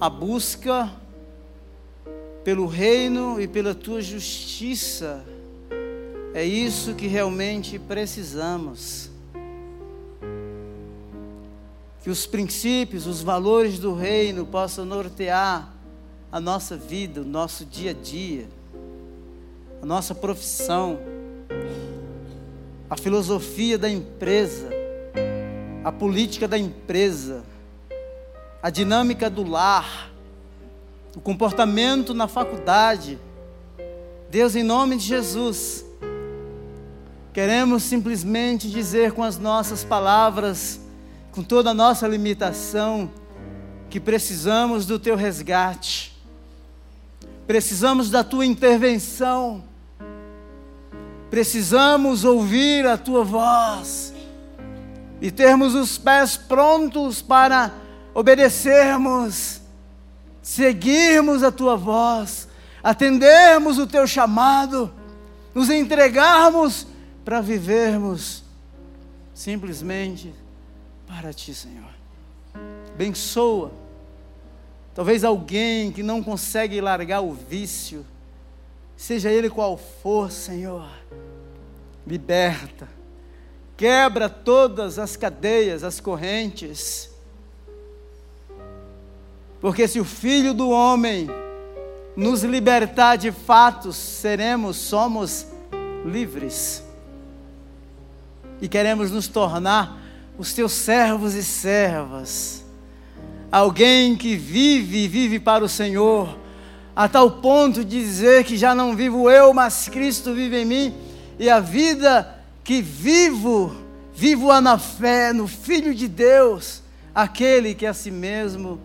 a 0.00 0.10
busca 0.10 0.90
pelo 2.44 2.66
reino 2.66 3.40
e 3.40 3.46
pela 3.46 3.74
tua 3.74 4.00
justiça 4.00 5.24
é 6.32 6.44
isso 6.44 6.94
que 6.94 7.06
realmente 7.06 7.78
precisamos. 7.78 9.10
Que 12.02 12.08
os 12.08 12.26
princípios, 12.26 13.06
os 13.06 13.20
valores 13.20 13.78
do 13.78 13.94
reino 13.94 14.46
possam 14.46 14.84
nortear 14.84 15.74
a 16.30 16.40
nossa 16.40 16.76
vida, 16.76 17.20
o 17.20 17.24
nosso 17.24 17.64
dia 17.64 17.90
a 17.90 17.94
dia, 17.94 18.48
a 19.82 19.86
nossa 19.86 20.14
profissão, 20.14 20.98
a 22.88 22.96
filosofia 22.96 23.76
da 23.76 23.90
empresa, 23.90 24.70
a 25.84 25.90
política 25.90 26.46
da 26.46 26.56
empresa, 26.56 27.42
a 28.62 28.70
dinâmica 28.70 29.28
do 29.28 29.42
lar, 29.42 30.10
o 31.16 31.20
comportamento 31.20 32.14
na 32.14 32.28
faculdade. 32.28 33.18
Deus, 34.30 34.54
em 34.54 34.62
nome 34.62 34.96
de 34.96 35.04
Jesus, 35.04 35.84
queremos 37.32 37.82
simplesmente 37.82 38.70
dizer 38.70 39.12
com 39.12 39.22
as 39.22 39.38
nossas 39.38 39.82
palavras, 39.82 40.80
com 41.32 41.42
toda 41.42 41.70
a 41.70 41.74
nossa 41.74 42.06
limitação, 42.06 43.10
que 43.88 43.98
precisamos 43.98 44.86
do 44.86 44.98
teu 44.98 45.16
resgate, 45.16 46.16
precisamos 47.46 48.08
da 48.08 48.22
tua 48.22 48.46
intervenção, 48.46 49.64
precisamos 51.28 52.24
ouvir 52.24 52.86
a 52.86 52.96
tua 52.96 53.24
voz 53.24 54.14
e 55.20 55.30
termos 55.30 55.74
os 55.74 55.98
pés 55.98 56.36
prontos 56.36 57.20
para 57.20 57.72
obedecermos, 58.14 59.60
seguirmos 60.42 61.42
a 61.42 61.50
tua 61.50 61.76
voz, 61.76 62.48
atendermos 62.82 63.78
o 63.78 63.86
teu 63.86 64.06
chamado, 64.06 64.92
nos 65.54 65.70
entregarmos 65.70 66.86
para 67.24 67.40
vivermos 67.40 68.42
simplesmente 69.34 70.34
para 71.06 71.32
ti, 71.32 71.54
Senhor. 71.54 71.90
Bençoa. 72.96 73.72
Talvez 74.94 75.24
alguém 75.24 75.92
que 75.92 76.02
não 76.02 76.22
consegue 76.22 76.80
largar 76.80 77.20
o 77.20 77.32
vício, 77.32 78.04
seja 78.96 79.30
ele 79.30 79.48
qual 79.48 79.76
for, 79.76 80.30
Senhor, 80.30 80.88
liberta, 82.06 82.88
quebra 83.76 84.28
todas 84.28 84.98
as 84.98 85.16
cadeias, 85.16 85.82
as 85.84 86.00
correntes. 86.00 87.09
Porque 89.60 89.86
se 89.86 90.00
o 90.00 90.04
Filho 90.04 90.54
do 90.54 90.70
Homem 90.70 91.28
nos 92.16 92.42
libertar 92.42 93.16
de 93.16 93.30
fatos, 93.30 93.96
seremos, 93.96 94.76
somos 94.76 95.46
livres. 96.04 96.82
E 98.60 98.68
queremos 98.68 99.10
nos 99.10 99.28
tornar 99.28 100.00
os 100.38 100.54
teus 100.54 100.72
servos 100.72 101.34
e 101.34 101.42
servas. 101.42 102.64
Alguém 103.52 104.16
que 104.16 104.36
vive, 104.36 105.06
vive 105.08 105.38
para 105.38 105.64
o 105.64 105.68
Senhor, 105.68 106.38
a 106.94 107.08
tal 107.08 107.30
ponto 107.30 107.84
de 107.84 107.98
dizer 108.00 108.44
que 108.44 108.56
já 108.56 108.74
não 108.74 108.96
vivo 108.96 109.30
eu, 109.30 109.52
mas 109.52 109.88
Cristo 109.88 110.34
vive 110.34 110.62
em 110.62 110.64
mim, 110.64 110.94
e 111.38 111.50
a 111.50 111.60
vida 111.60 112.38
que 112.62 112.80
vivo, 112.80 113.74
vivo-a 114.14 114.60
na 114.60 114.78
fé, 114.78 115.32
no 115.32 115.48
Filho 115.48 115.94
de 115.94 116.06
Deus, 116.06 116.82
aquele 117.14 117.74
que 117.74 117.86
a 117.86 117.92
si 117.92 118.10
mesmo 118.10 118.80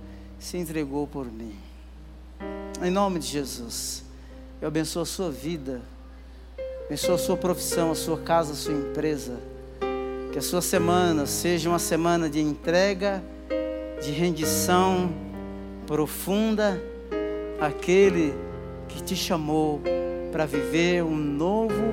se 0.45 0.57
entregou 0.57 1.07
por 1.07 1.25
mim. 1.25 1.55
Em 2.79 2.91
nome 2.91 3.17
de 3.17 3.25
Jesus, 3.25 4.03
eu 4.61 4.67
abençoo 4.67 5.01
a 5.01 5.05
sua 5.05 5.31
vida, 5.31 5.81
abençoo 6.85 7.15
a 7.15 7.17
sua 7.17 7.35
profissão, 7.35 7.89
a 7.89 7.95
sua 7.95 8.19
casa, 8.19 8.51
a 8.53 8.55
sua 8.55 8.75
empresa. 8.75 9.39
Que 10.31 10.37
a 10.37 10.41
sua 10.43 10.61
semana 10.61 11.25
seja 11.25 11.67
uma 11.67 11.79
semana 11.79 12.29
de 12.29 12.39
entrega, 12.39 13.23
de 13.99 14.11
rendição 14.11 15.11
profunda 15.87 16.79
àquele 17.59 18.31
que 18.87 19.01
te 19.01 19.15
chamou 19.15 19.81
para 20.31 20.45
viver 20.45 21.03
um 21.03 21.15
novo 21.15 21.91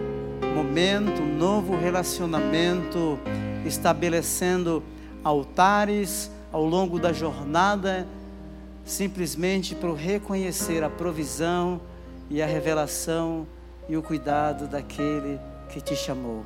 momento, 0.55 1.22
um 1.22 1.38
novo 1.38 1.74
relacionamento, 1.74 3.18
estabelecendo 3.64 4.82
altares 5.24 6.30
ao 6.53 6.66
longo 6.66 6.98
da 6.98 7.14
jornada 7.14 8.07
simplesmente 8.84 9.74
para 9.74 9.92
reconhecer 9.94 10.82
a 10.82 10.90
provisão 10.90 11.80
e 12.28 12.42
a 12.42 12.46
revelação 12.46 13.46
e 13.88 13.96
o 13.96 14.02
cuidado 14.02 14.66
daquele 14.66 15.38
que 15.68 15.80
te 15.80 15.96
chamou. 15.96 16.44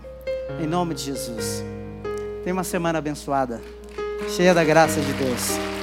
Em 0.61 0.67
nome 0.67 0.95
de 0.95 1.03
Jesus. 1.03 1.65
Tenha 2.45 2.55
uma 2.55 2.65
semana 2.65 2.99
abençoada, 2.99 3.61
cheia 4.29 4.55
da 4.55 4.65
graça 4.65 5.01
de 5.01 5.13
Deus. 5.13 5.76